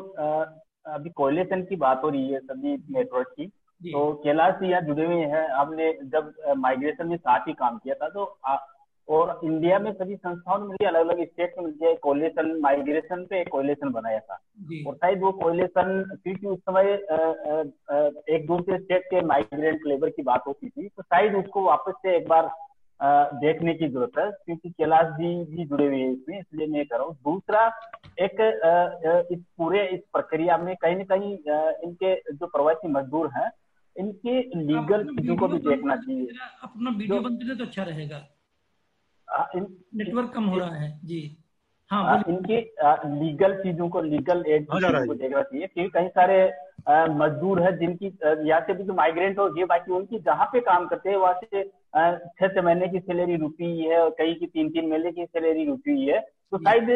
अभी 0.94 1.10
कोयलेशन 1.10 1.62
की 1.64 1.76
बात 1.76 2.00
हो 2.04 2.08
रही 2.08 2.32
है 2.32 2.38
सभी 2.40 2.76
नेटवर्क 2.94 3.28
की 3.36 3.46
तो 3.92 4.12
कैलाश 4.24 4.54
जी 4.54 4.70
यहाँ 4.70 4.80
जुड़े 4.82 5.04
हुए 5.06 5.24
हैं। 5.34 5.46
आपने 5.48 5.92
जब 6.14 6.32
माइग्रेशन 6.56 7.08
में 7.08 7.16
साथ 7.16 7.48
ही 7.48 7.52
काम 7.52 7.78
किया 7.78 7.94
था 7.94 8.08
तो 8.08 8.24
आ, 8.46 8.56
और 9.08 9.40
इंडिया 9.44 9.78
में 9.78 9.92
सभी 9.92 10.16
संस्थाओं 10.16 10.58
ने 10.58 10.66
मिलकर 10.66 10.86
अलग 10.86 11.08
अलग 11.08 11.24
स्टेट 11.24 11.54
में 11.58 11.64
मिलकर 11.64 11.94
कोयलेशन 12.02 12.58
माइग्रेशन 12.60 13.24
पे 13.30 13.40
एक 13.40 13.48
कोयलेशन 13.48 13.90
बनाया 13.92 14.18
था। 14.18 14.38
और 14.86 14.94
शायद 14.94 15.20
वो 15.22 15.32
कोयलेशन 15.32 16.18
क्योंकि 16.22 16.46
उस 16.46 16.58
समय 16.58 16.92
एक 18.36 18.46
दूसरे 18.46 18.78
स्टेट 18.78 19.04
के 19.04 19.20
माइग्रेंट 19.26 19.86
लेबर 19.86 20.10
की 20.10 20.22
बात 20.22 20.44
होती 20.46 20.68
थी 20.68 20.88
तो 20.88 21.02
शायद 21.02 21.34
उसको 21.34 21.62
वापस 21.62 21.92
से 22.02 22.16
एक 22.16 22.28
बार 22.28 22.50
देखने 23.00 23.74
की 23.74 23.88
ज़रूरत 23.88 24.18
है 24.18 24.30
क्योंकि 24.30 24.70
कैलाश 24.70 25.06
जी 25.16 25.34
भी 25.46 25.64
जुड़े 25.64 25.86
हुए 25.86 25.96
हैं 25.96 26.12
इसमें 26.12 26.38
इसलिए 26.38 26.66
मैं 26.66 26.84
कर 26.86 26.96
रहा 26.96 27.06
हूँ। 27.06 27.14
दूसरा 27.24 27.66
एक 28.18 29.28
इस 29.32 29.40
पूरे 29.58 29.86
इस 29.88 30.00
प्रक्रिया 30.12 30.56
में 30.58 30.74
कहीं 30.76 30.96
ना 30.96 31.04
कहीं 31.04 31.32
इनके 31.84 32.14
जो 32.32 32.46
प्रवासी 32.46 32.88
मजदूर 32.88 33.30
हैं 33.36 33.50
इनके 33.96 34.38
लीगल 34.58 35.04
चीज़ों 35.06 35.36
को 35.36 35.48
भी 35.48 35.58
देखना 35.60 35.96
चाहिए। 35.96 36.26
अपना 36.62 36.90
वीडियो 36.90 37.20
बंद 37.20 37.42
करें 37.42 37.56
तो 37.58 37.64
अच्छा 37.64 37.82
रहेगा। 37.82 38.26
नेटवर्क 39.28 40.32
कम 40.34 40.44
हो 40.44 40.58
रहा 40.58 40.74
है 40.74 40.98
जी। 41.04 41.20
हाँ, 41.94 42.22
इनके 42.28 42.58
लीगल 43.14 43.54
चीज़ों 43.62 43.88
को 43.88 44.00
लीगल 44.02 44.44
एड 44.48 44.66
को 44.66 45.14
देखना 45.14 45.42
चाहिए 45.42 45.66
क्योंकि 45.66 45.90
कई 45.94 46.08
सारे 46.08 46.38
मजदूर 47.14 47.62
है 47.62 47.76
जिनकी 47.78 48.06
यहाँ 48.48 48.60
से 48.60 48.74
भी 48.74 48.84
जो 48.84 48.94
माइग्रेंट 48.94 49.38
हो 49.38 49.48
गए 49.50 49.64
बाकी 49.64 49.92
उनकी 49.92 50.18
जहाँ 50.20 50.46
पे 50.46 50.60
काम 50.60 50.86
करते 50.86 51.10
हैं 51.10 51.16
वहाँ 51.16 51.40
से 51.44 51.62
छह 51.64 52.46
छह 52.48 52.62
महीने 52.62 52.88
की 52.88 52.98
सैलरी 53.00 53.36
रुकी 53.36 53.64
हुई 53.64 53.80
है 53.80 53.98
और 53.98 54.10
कई 54.18 54.34
की 54.34 54.46
तीन 54.46 54.68
तीन 54.70 54.88
महीने 54.90 55.12
की 55.12 55.24
सैलरी 55.24 55.64
रुकी 55.66 55.90
हुई 55.90 56.06
है। 56.06 56.20
तो 56.20 56.58
शायद 56.58 56.90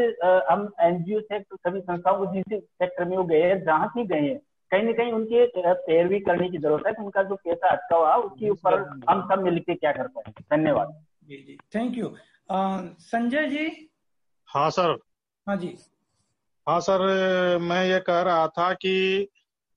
हम 0.50 0.68
एनजीओ 0.82 1.20
सेक्टर 1.20 1.56
सभी 1.56 1.80
संस्थाओं 1.80 2.18
को 2.18 2.32
जिस 2.34 2.60
सेक्टर 2.60 3.04
में 3.04 3.16
वो 3.16 3.24
गए 3.24 3.42
हैं 3.42 3.62
जहाँ 3.64 3.88
से 3.88 4.04
गए 4.06 4.20
हैं 4.20 4.38
कहीं 4.70 4.82
ना 4.82 4.92
कहीं 4.92 5.12
उनके 5.12 5.46
पैरवी 5.56 6.18
करने 6.20 6.48
की 6.50 6.58
ज़रूरत 6.58 6.86
है 6.86 6.92
कि 6.92 7.02
उनका 7.02 7.22
जो 7.22 7.34
पैसा 7.36 7.68
अटका 7.68 7.96
हुआ 7.96 8.14
उसके 8.24 8.48
ऊपर 8.50 8.74
हम 9.10 9.26
सब 9.28 9.42
मिलकर 9.42 9.74
क्या 9.74 9.92
कर 9.92 10.06
पाए। 10.08 10.32
धन्यवाद। 10.52 10.92
जी 11.28 11.36
जी। 11.36 11.58
थैंक 11.74 11.96
यू 11.98 12.14
संजय 13.02 13.46
जी 13.48 13.66
हाँ 14.50 14.68
सर। 14.70 14.96
हाँ 15.46 15.56
जी। 15.56 15.76
हाँ 16.66 16.80
सर 16.80 17.58
मैं 17.58 17.84
ये 17.86 17.98
कह 18.00 18.20
रहा 18.22 18.46
था 18.48 18.72
कि 18.74 19.28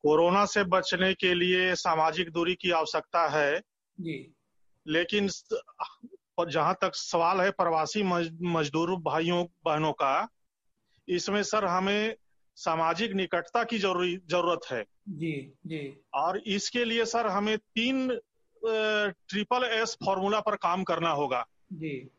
कोरोना 0.04 0.46
से 0.46 0.64
बचने 0.64 1.14
के 1.14 1.34
लिए 1.34 1.74
सामाजिक 1.76 2.32
दूरी 2.32 2.56
की 2.56 2.72
आवश्यकता 2.72 3.28
है। 3.30 3.60
जी। 3.98 4.34
लेकिन 4.86 5.28
जहाँ 6.50 6.74
तक 6.82 6.96
सवाल 6.96 7.42
है 7.42 7.50
प्रवासी 7.52 8.04
मजदूर 8.04 8.96
भाइयों 9.02 9.46
बहनों 9.66 9.92
का 9.94 10.28
इसमें 11.08 11.42
सर 11.44 11.66
हमें 11.66 12.16
सामाजिक 12.58 13.14
निकटता 13.14 13.64
की 13.64 13.78
ज़रूरी 13.78 14.16
ज़रूरत 14.30 14.72
है। 14.72 14.84
जी 15.10 15.34
जी। 15.66 15.98
और 16.14 16.38
इसके 16.38 16.86
लिए 16.86 17.06
सर 17.06 17.28
हमें 17.28 17.58
तीन 17.58 18.08
ट्रिपल 18.62 19.64
एस 19.64 19.98
फॉर्मूला 20.06 20.40
पर 20.40 20.56
काम 20.56 20.84
करना 20.84 21.10
होगा। 21.12 21.46
जी। 21.74 22.10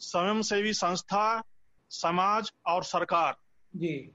स्वयंसेवी 0.00 0.72
संस्था 0.72 1.42
समाज 1.92 2.52
और 2.66 2.84
सरकार 2.84 3.36
जी 3.76 4.10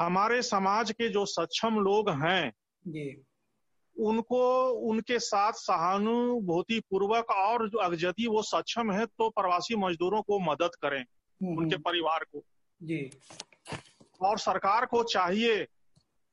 हमारे 0.00 0.42
समाज 0.42 0.90
के 0.90 1.08
जो 1.08 1.24
सक्षम 1.26 1.78
लोग 1.78 2.10
हैं 2.10 2.52
जी 2.84 3.22
उनको 3.96 4.68
उनके 4.90 5.18
साथ 5.18 5.52
सहानुभूति 5.52 6.80
पूर्वक 6.80 7.30
और 7.30 7.68
जो 7.68 8.08
यदि 8.08 8.26
वो 8.26 8.42
सक्षम 8.42 8.90
है 8.92 9.06
तो 9.06 9.28
प्रवासी 9.30 9.76
मजदूरों 9.76 10.22
को 10.22 10.38
मदद 10.38 10.70
करें 10.82 11.00
हम्म, 11.00 11.58
उनके 11.58 11.74
हम्म। 11.74 11.82
परिवार 11.82 12.24
को 12.24 12.42
जी 12.82 13.10
और 14.20 14.38
सरकार 14.38 14.86
को 14.86 15.02
चाहिए 15.02 15.64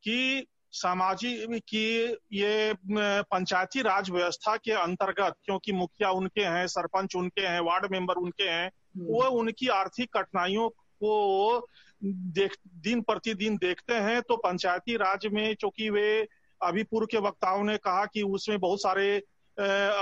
कि 0.03 0.47
सामाजिक 0.71 1.61
की 1.67 1.87
ये 2.33 2.73
पंचायती 2.91 3.81
राज 3.81 4.09
व्यवस्था 4.09 4.55
के 4.57 4.71
अंतर्गत 4.71 5.35
क्योंकि 5.43 5.71
मुखिया 5.71 6.11
उनके 6.11 6.41
हैं 6.41 6.67
सरपंच 6.67 7.15
उनके 7.15 7.41
हैं 7.41 7.59
वार्ड 7.59 7.91
मेंबर 7.91 8.15
उनके 8.15 8.43
हैं। 8.43 8.71
वो 8.97 9.23
उनकी 9.23 9.67
आर्थिक 9.67 10.17
कठिनाइयों 10.17 10.69
को 10.69 11.67
देख 12.03 12.55
दिन 12.67 13.01
प्रतिदिन 13.01 13.57
देखते 13.57 13.93
हैं 13.93 14.21
तो 14.21 14.37
पंचायती 14.37 14.95
राज 14.95 15.27
में 15.27 15.55
चूँकि 15.55 15.89
वे 15.89 16.27
अभी 16.63 16.83
पूर्व 16.83 17.05
के 17.05 17.17
वक्ताओं 17.17 17.63
ने 17.63 17.77
कहा 17.77 18.05
कि 18.05 18.21
उसमें 18.21 18.59
बहुत 18.59 18.79
सारे 18.81 19.23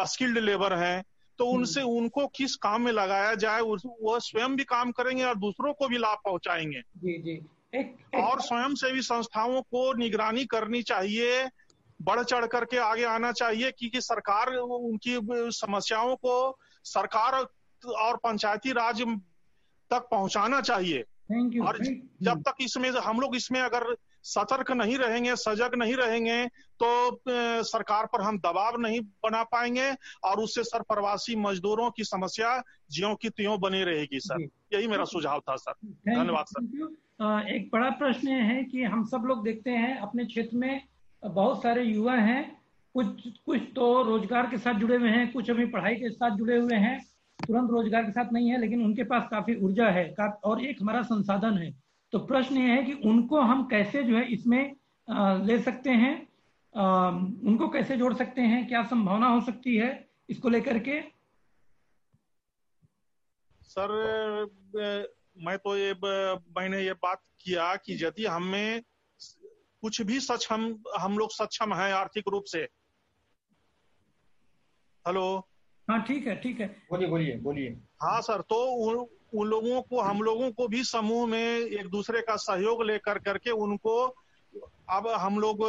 स्किल्ड 0.05 0.37
लेबर 0.37 0.73
हैं 0.73 1.03
तो। 1.37 1.45
उनसे 1.45 1.81
उनको 1.81 2.27
किस 2.27 2.55
काम 2.55 2.81
में 2.81 2.91
लगाया 2.91 3.35
जाए 3.35 3.61
वो 3.61 4.19
स्वयं 4.19 4.55
भी 4.55 4.63
काम 4.63 4.91
करेंगे 4.91 5.23
और 5.23 5.35
दूसरों 5.35 5.73
को 5.73 5.87
भी 5.87 5.97
लाभ 5.97 6.17
पहुंचाएँगे। 6.25 6.81
जी 6.81 7.21
जी। 7.21 7.41
और 8.21 8.41
स्वयं 8.41 8.75
सेवी 8.75 9.01
संस्थाओं 9.01 9.61
को 9.61 9.93
निगरानी 9.93 10.45
करनी 10.45 10.83
चाहिए 10.83 11.49
बढ़ 12.01 12.23
चढ़ 12.23 12.45
करके 12.45 12.77
आगे 12.77 13.03
आना 13.03 13.31
चाहिए 13.31 13.71
कि, 13.71 13.89
कि 13.89 14.01
सरकार 14.01 14.53
उनकी 14.55 15.19
समस्याओं 15.51 16.15
को 16.15 16.59
सरकार 16.83 17.47
और 17.85 18.17
पंचायती 18.17 18.71
राज 18.71 19.01
तक 19.91 20.07
पहुंचाना 20.11 20.61
चाहिए। 20.61 21.05
You, 21.29 21.65
और 21.67 21.77
जब 22.23 22.41
तक 22.41 22.55
इसमें 22.61 22.89
हम 22.91 23.19
लोग 23.19 23.35
इसमें 23.35 23.59
अगर 23.61 23.95
सतर्क 24.23 24.71
नहीं 24.71 24.97
रहेंगे 24.97 25.35
सजग 25.35 25.75
नहीं 25.77 25.95
रहेंगे 25.95 26.45
तो 26.79 26.89
सरकार 27.63 28.05
पर 28.05 28.21
हम 28.21 28.37
दबाव 28.37 28.79
नहीं 28.81 28.99
बना 29.23 29.43
पाएँगे 29.43 29.91
और 30.23 30.39
उससे 30.39 30.63
सर 30.63 30.81
प्रवासी 30.81 31.35
मजदूरों 31.35 31.89
की 31.91 32.03
समस्या 32.03 32.57
ज्यो 32.91 33.13
की 33.15 33.29
त्यों 33.29 33.59
बनी 33.59 33.83
रहेगी 33.83 34.19
सर। 34.19 34.47
यही 34.73 34.87
मेरा 34.87 35.05
सुझाव 35.05 35.39
था 35.39 35.55
सर। 35.55 35.73
धन्यवाद 36.09 36.45
सर। 36.45 37.55
एक 37.55 37.69
बड़ा 37.73 37.89
प्रश्न 37.89 38.27
है 38.27 38.63
कि 38.63 38.83
हम 38.83 39.05
सब 39.05 39.25
लोग 39.25 39.43
देखते 39.43 39.71
हैं 39.71 39.97
अपने 39.97 40.25
क्षेत्र 40.25 40.57
में 40.57 40.81
बहुत 41.23 41.61
सारे 41.63 41.83
युवा 41.83 42.13
हैं 42.13 42.43
कुछ 42.95 43.27
कुछ 43.45 43.61
तो 43.75 44.03
रोज़गार 44.03 44.47
के 44.47 44.57
साथ 44.57 44.79
जुड़े 44.79 44.97
हुए 44.97 45.09
हैं 45.09 45.31
कुछ 45.31 45.49
अभी 45.49 45.65
पढ़ाई 45.65 45.95
के 45.95 46.09
साथ 46.09 46.37
जुड़े 46.37 46.57
हुए 46.57 46.75
हैं 46.75 46.97
तुरंत 47.39 47.69
रोज़गार 47.71 48.03
के 48.03 48.11
साथ 48.11 48.31
नहीं 48.33 48.49
है, 48.49 48.59
लेकिन 48.61 48.83
उनके 48.85 49.03
पास 49.03 49.27
काफ़ी 49.31 49.55
ऊर्जा 49.65 49.89
है 49.89 50.13
और 50.45 50.63
एक 50.65 50.81
हमारा 50.81 51.01
संसाधन 51.03 51.57
है। 51.57 51.71
तो 52.13 52.19
प्रश्न 52.25 52.57
ये 52.57 52.71
है 52.71 52.83
कि 52.83 52.93
उनको 53.09 53.39
हम 53.41 53.63
कैसे 53.67 54.03
जो 54.03 54.15
है 54.17 54.25
इसमें 54.33 54.75
ले 55.45 55.59
सकते 55.61 55.89
हैं? 55.91 56.15
उनको 57.45 57.67
कैसे 57.69 57.97
जोड़ 57.97 58.13
सकते 58.13 58.41
हैं? 58.41 58.67
क्या 58.67 58.83
संभावना 58.85 59.27
हो 59.27 59.41
सकती 59.41 59.75
है 59.75 59.89
इसको 60.29 60.49
लेकर 60.49 60.79
के? 60.79 60.99
सर 63.63 63.89
मैं 65.45 65.57
तो 65.57 65.75
ये 65.77 65.93
मैंने 66.03 66.81
ये 66.81 66.93
बात 66.93 67.21
किया 67.41 67.75
कि 67.75 67.97
यदि 68.03 68.25
हमें 68.25 68.81
कुछ 69.83 70.01
भी 70.01 70.19
सक्षम 70.19 70.73
हम 70.99 71.17
लोग 71.17 71.31
सक्षम 71.33 71.73
हैं 71.73 71.91
आर्थिक 71.93 72.27
रूप 72.27 72.43
से। 72.47 72.61
हेलो? 75.05 75.27
हाँ 75.89 76.01
ठीक 76.03 76.27
है 76.27 76.35
ठीक 76.35 76.59
है। 76.59 76.67
बोलिए 76.91 77.07
बोलिए 77.07 77.37
बोलिए। 77.37 77.69
हाँ 78.01 78.21
सर 78.21 78.41
तो 78.41 78.55
उन, 78.55 79.07
उन 79.39 79.47
लोगों 79.47 79.81
को 79.81 80.01
हम 80.01 80.21
लोगों 80.21 80.51
को 80.51 80.67
भी 80.67 80.83
समूह 80.83 81.27
में 81.27 81.57
एक 81.57 81.87
दूसरे 81.87 82.21
का 82.21 82.35
सहयोग 82.35 82.83
लेकर 82.83 83.17
करके 83.19 83.51
उनको 83.51 84.15
अब 84.89 85.07
हम 85.07 85.39
लोग 85.39 85.63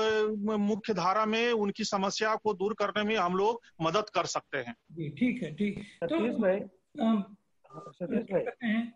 मुख्य 0.61 0.95
धारा 0.95 1.27
में 1.27 1.53
उनकी 1.53 1.85
समस्या 1.85 2.35
को 2.37 2.55
दूर 2.55 2.75
करने 2.75 3.03
में 3.03 3.17
हम 3.17 3.35
लोग 3.35 3.63
मदद 3.83 4.11
कर 4.15 4.27
सकते 4.27 4.59
हैं। 4.59 4.75
ठीक 5.11 5.43
है 5.43 5.55
ठीक। 5.55 5.79
तो 6.03 6.19
भाई। 6.39 6.61
सतीश 7.93 8.89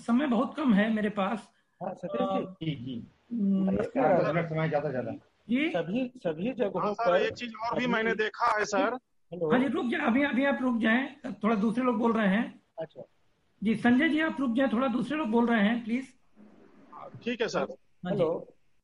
समय 0.00 0.26
बहुत 0.26 0.54
कम 0.56 0.74
है 0.74 0.92
मेरे 0.92 1.08
पास। 1.08 1.48
हाँ 1.82 1.94
सतीश 1.94 2.46
जी। 2.62 2.74
जी 2.74 3.06
समय 3.32 4.68
ज़्यादा 4.68 4.90
ज़्यादा। 4.90 5.12
सभी 5.70 6.12
सभी 6.16 6.52
जगहों 6.52 6.82
हाँ, 6.82 6.92
पर 6.92 7.16
एक 7.16 7.34
चीज़ 7.34 7.54
और 7.56 7.78
भी 7.78 7.86
मैंने 7.86 8.14
देखा 8.14 8.58
है 8.58 8.64
सर। 8.64 8.98
हाँ 9.32 9.58
जी 9.58 9.66
रुक 9.66 9.86
जाए 9.86 10.06
अभी 10.06 10.22
अभी 10.22 10.44
आप 10.44 10.58
रुक 10.62 10.76
जाए 10.78 11.32
थोड़ा 11.44 11.54
दूसरे 11.54 11.84
लोग 11.84 11.98
बोल 11.98 12.12
रहे 12.12 12.28
हैं। 12.28 12.60
अच्छा। 12.78 13.02
जी 13.62 13.74
संजय 13.74 14.08
जी 14.08 14.20
आप 14.20 14.36
रुक 14.40 14.54
जाए 14.54 14.68
थोड़ा 14.68 14.88
दूसरे 14.88 15.16
लोग 15.18 15.28
बोल 15.28 15.46
रहे 15.46 15.62
हैं 15.62 15.84
प्लीज़। 15.84 16.06
ठीक 17.24 17.40
है 17.40 17.48
सर। 17.48 17.76
हेलो। 18.08 18.26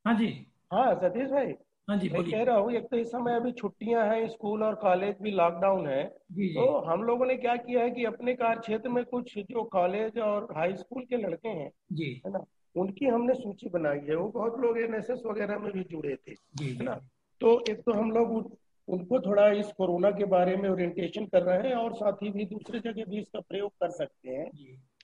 हाँ 0.04 0.14
जी। 0.14 0.28
हाँ 0.72 0.94
सतीश 0.94 1.30
भाई। 1.30 1.52
हाँ 1.88 1.96
जी 1.98 2.08
मैं 2.08 2.22
कह 2.24 2.42
रहा 2.42 2.56
हूँ 2.56 2.72
एक 2.72 2.84
तो 2.84 2.96
इस 2.96 3.08
समय 3.08 3.34
अभी 3.34 3.52
छुट्टियाँ 3.52 4.04
हैं 4.06 4.28
स्कूल 4.28 4.62
और 4.62 4.74
कॉलेज 4.74 5.16
भी 5.22 5.30
लॉकडाउन 5.30 5.86
है. 5.86 6.04
तो 6.04 6.78
हम 6.80 7.02
लोगों 7.02 7.26
ने 7.26 7.36
क्या 7.36 7.56
किया 7.56 7.82
है 7.82 7.90
कि 7.90 8.04
अपने 8.04 8.34
कार्य 8.34 8.60
क्षेत्र 8.60 8.88
में 8.88 9.04
कुछ 9.04 9.38
जो 9.38 9.62
कॉलेज 9.62 10.18
और 10.18 10.48
हाई 10.56 10.74
स्कूल 10.76 11.04
के 11.04 11.16
लड़के 11.16 11.48
हैं 11.48 11.70
जी। 11.92 12.12
है 12.26 12.32
ना 12.32 12.44
उनकी 12.74 13.06
हमने 13.06 13.34
सूची 13.34 13.68
बनाई 13.68 13.98
है। 13.98 14.16
वो 14.16 14.28
बहुत 14.28 14.58
लोग 14.58 14.78
एनएसएस 14.78 15.22
वगैरह 15.26 15.58
में 15.58 15.72
भी 15.72 15.84
जुड़े 15.84 16.16
थे 16.16 16.34
है 16.62 16.84
ना। 16.84 16.94
तो 17.40 17.58
एक 17.70 17.80
तो 17.80 17.92
हम 17.92 18.10
लोग 18.10 18.58
उनको 18.90 19.20
थोड़ा 19.20 19.48
इस 19.48 19.72
कोरोना 19.72 20.10
के 20.10 20.24
बारे 20.24 20.56
में 20.56 20.68
ओरिएंटेशन 20.70 21.24
कर 21.24 21.42
रहे 21.42 21.68
हैं 21.68 21.74
और 21.74 21.94
साथ 21.94 22.12
ही 22.12 22.30
भी 22.30 22.44
दूसरे 22.44 22.80
जगह 22.80 23.04
भी 23.04 23.18
इसका 23.18 23.40
प्रयोग 23.40 23.70
कर 23.70 23.90
सकते 23.90 24.30
हैं। 24.30 24.50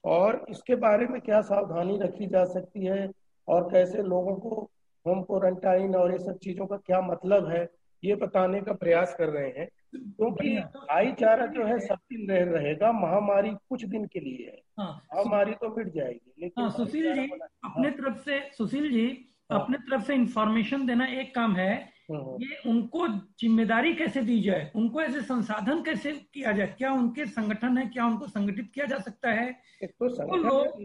और 0.05 0.47
इसके 0.51 0.75
बारे 0.75 1.07
में 1.07 1.21
क्या 1.21 1.41
सावधानी 1.41 1.99
रखी 1.99 2.27
जा 2.27 2.45
सकती 2.45 2.85
है 2.85 3.11
और 3.49 3.71
कैसे 3.73 4.03
लोगों 4.03 4.37
को 4.37 4.71
होम 5.07 5.23
क्वारंटाइन 5.23 5.95
और 5.95 6.13
ये 6.13 6.19
सब 6.19 6.39
चीज़ों 6.39 6.67
का 6.67 6.77
क्या 6.77 7.01
मतलब 7.01 7.49
है 7.49 7.69
ये 8.05 8.15
बताने 8.15 8.61
का 8.61 8.73
प्रयास 8.73 9.15
कर 9.19 9.29
रहे 9.29 9.49
हैं। 9.49 9.69
क्योंकि 9.97 10.59
भाईचारा 10.59 11.47
जो 11.47 11.65
है 11.65 11.79
सब 11.79 11.95
दिन 11.95 12.31
रह 12.31 12.53
रहेगा 12.53 12.93
महामारी 12.93 13.51
कुछ 13.51 13.85
दिन 13.85 14.05
के 14.05 14.21
लिए 14.21 14.47
है। 14.47 14.63
हाँ, 14.79 15.07
महामारी 15.15 15.53
तो 15.53 15.77
मिट 15.77 15.93
जाएगी 15.95 16.33
लेकिन 16.41 16.65
हाँ, 16.65 16.71
सुशील 16.71 17.15
जी 17.15 17.27
अपने 17.65 17.91
तरफ़ 17.91 18.17
से 18.17 18.41
सुशील 18.59 18.93
जी 18.93 19.07
हाँ। 19.53 19.61
अपने 19.61 19.79
तरफ़ 19.79 20.03
से 20.03 20.15
इंफॉर्मेशन 20.15 20.87
देना 20.87 21.07
एक 21.07 21.35
काम 21.35 21.57
है। 21.57 21.96
ये 22.11 22.57
उनको 22.71 23.07
ज़िम्मेदारी 23.41 23.95
कैसे 23.95 24.23
दी 24.23 24.41
जाए? 24.41 24.71
उनको 24.77 25.01
ऐसे 25.03 25.21
संसाधन 25.21 25.83
कैसे 25.83 26.13
किया 26.35 26.53
जाए? 26.53 26.67
क्या 26.79 26.93
उनके 26.93 27.27
संगठन 27.27 27.79
है? 27.79 27.87
क्या 27.87 28.07
उनको 28.07 28.27
संगठित 28.27 28.71
किया 28.75 28.87
जा 28.87 28.99
सकता 28.99 29.31
है? 29.31 29.53
तो, 29.85 30.09
तो 30.09 30.37
लोग 30.37 30.81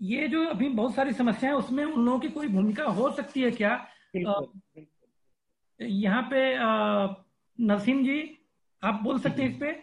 ये 0.00 0.28
जो 0.28 0.44
अभी 0.44 0.68
बहुत 0.68 0.94
सारी 0.94 1.12
समस्या 1.12 1.50
है 1.50 1.56
उसमें 1.56 1.84
उन 1.84 2.04
लोगों 2.04 2.18
की 2.20 2.28
कोई 2.28 2.48
भूमिका 2.48 2.84
हो 2.84 3.10
सकती 3.10 3.42
है 3.42 3.50
क्या? 3.50 3.74
यहाँ 5.80 6.22
पे 6.32 6.40
नरसिंह 7.58 8.04
जी 8.04 8.38
आप 8.82 9.00
बोल 9.02 9.18
सकते 9.20 9.42
हैं 9.42 9.50
इस 9.50 9.56
पे 9.60 9.66
हाँ, 9.66 9.82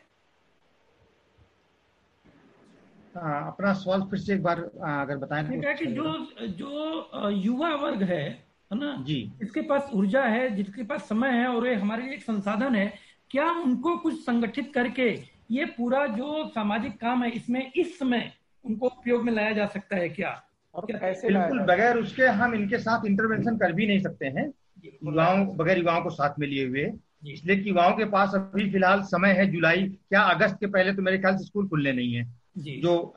अपना 3.15 3.73
सवाल 3.73 4.01
फिर 4.01 4.19
से 4.19 4.33
एक 4.33 4.43
बार 4.43 4.59
अगर 4.59 5.17
बताएँ 5.17 5.43
तो 5.45 5.73
कि 5.79 5.85
जो 5.85 6.47
जो 6.47 7.29
युवा 7.29 7.69
वर्ग 7.75 8.03
है 8.03 8.23
है 8.71 8.77
ना? 8.79 8.95
जी। 9.05 9.31
इसके 9.41 9.61
पास 9.61 9.89
ऊर्जा 9.93 10.23
है 10.23 10.49
जिसके 10.55 10.83
पास 10.83 11.07
समय 11.09 11.29
है 11.29 11.47
और 11.47 11.67
ये 11.67 11.73
हमारे 11.75 12.03
लिए 12.03 12.13
एक 12.13 12.21
संसाधन 12.23 12.75
है 12.75 12.93
क्या 13.31 13.49
उनको 13.63 13.97
कुछ 13.97 14.19
संगठित 14.25 14.71
करके 14.73 15.09
ये 15.51 15.65
पूरा 15.77 16.05
जो 16.07 16.45
सामाजिक 16.47 16.99
काम 17.01 17.23
है 17.23 17.29
इसमें 17.31 17.71
इस 17.75 17.97
समय 17.99 18.31
उनको 18.65 18.87
उपयोग 18.87 19.23
में 19.25 19.33
लाया 19.33 19.51
जा 19.51 19.65
सकता 19.65 19.95
है 19.95 20.09
क्या? 20.09 20.41
और 20.75 20.85
कैसे 20.91 21.27
बिल्कुल 21.27 21.59
बगैर 21.65 21.97
उसके 21.97 22.25
हम 22.41 22.53
इनके 22.55 22.77
साथ 22.79 23.05
इंटरवेंशन 23.05 23.57
कर 23.57 23.71
भी 23.73 23.87
नहीं 23.87 23.99
सकते 23.99 24.25
हैं। 24.25 24.45
युवाओं 24.85 25.45
बगैर 25.57 25.77
युवाओं 25.77 26.01
को 26.01 26.09
साथ 26.09 26.39
में 26.39 26.47
लिए 26.47 26.67
हुए। 26.67 26.91
इसलिए 27.27 27.55
कि 27.55 27.69
युवाओं 27.69 27.91
के 27.97 28.05
पास 28.05 28.35
अभी 28.35 28.69
फ़िलहाल 28.71 29.01
समय 29.05 29.33
है 29.33 29.45
जुलाई 29.51 29.83
क्या 29.83 30.21
अगस्त 30.29 30.55
के 30.59 30.67
पहले 30.67 30.93
तो 30.93 31.01
मेरे 31.01 31.17
ख्याल 31.17 31.37
से 31.37 31.45
स्कूल 31.45 31.67
खुलने 31.69 31.91
नहीं 31.93 32.13
है। 32.13 32.23
जो 32.57 33.13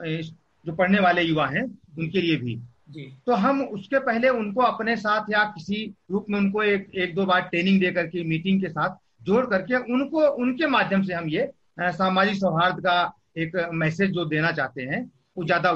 जो 0.67 0.73
पढ़ने 0.73 1.01
वाले 1.01 1.23
युवा 1.23 1.47
हैं 1.47 1.63
उनके 1.99 2.21
लिए 2.21 2.37
भी 2.37 2.61
जी। 2.91 3.13
तो 3.27 3.35
हम 3.35 3.63
उसके 3.63 3.99
पहले 3.99 4.29
उनको 4.29 4.63
अपने 4.63 4.97
साथ 4.97 5.31
या 5.31 5.45
किसी 5.45 5.95
रूप 6.11 6.27
में 6.31 6.39
उनको 6.39 6.63
एक 6.63 6.91
एक 6.95 7.15
दो 7.15 7.27
बार 7.27 7.41
ट्रेनिंग 7.41 7.81
दे 7.81 7.91
करके 7.93 8.25
मीटिंग 8.25 8.61
के 8.61 8.69
साथ 8.69 8.97
जोड़ 9.23 9.47
करके 9.47 9.77
उनको 9.95 10.27
उनके 10.43 10.67
माध्यम 10.67 11.03
से 11.03 11.15
हम 11.15 11.29
ये 11.29 11.51
सामाजिक 11.81 12.35
सौहार्द 12.35 12.81
का 12.81 12.97
एक 13.39 13.71
मैसेज 13.73 14.11
जो 14.11 14.25
देना 14.25 14.53
चाहते 14.53 14.83
हैं 14.83 15.11
वो 15.39 15.45
ज़्यादा 15.45 15.71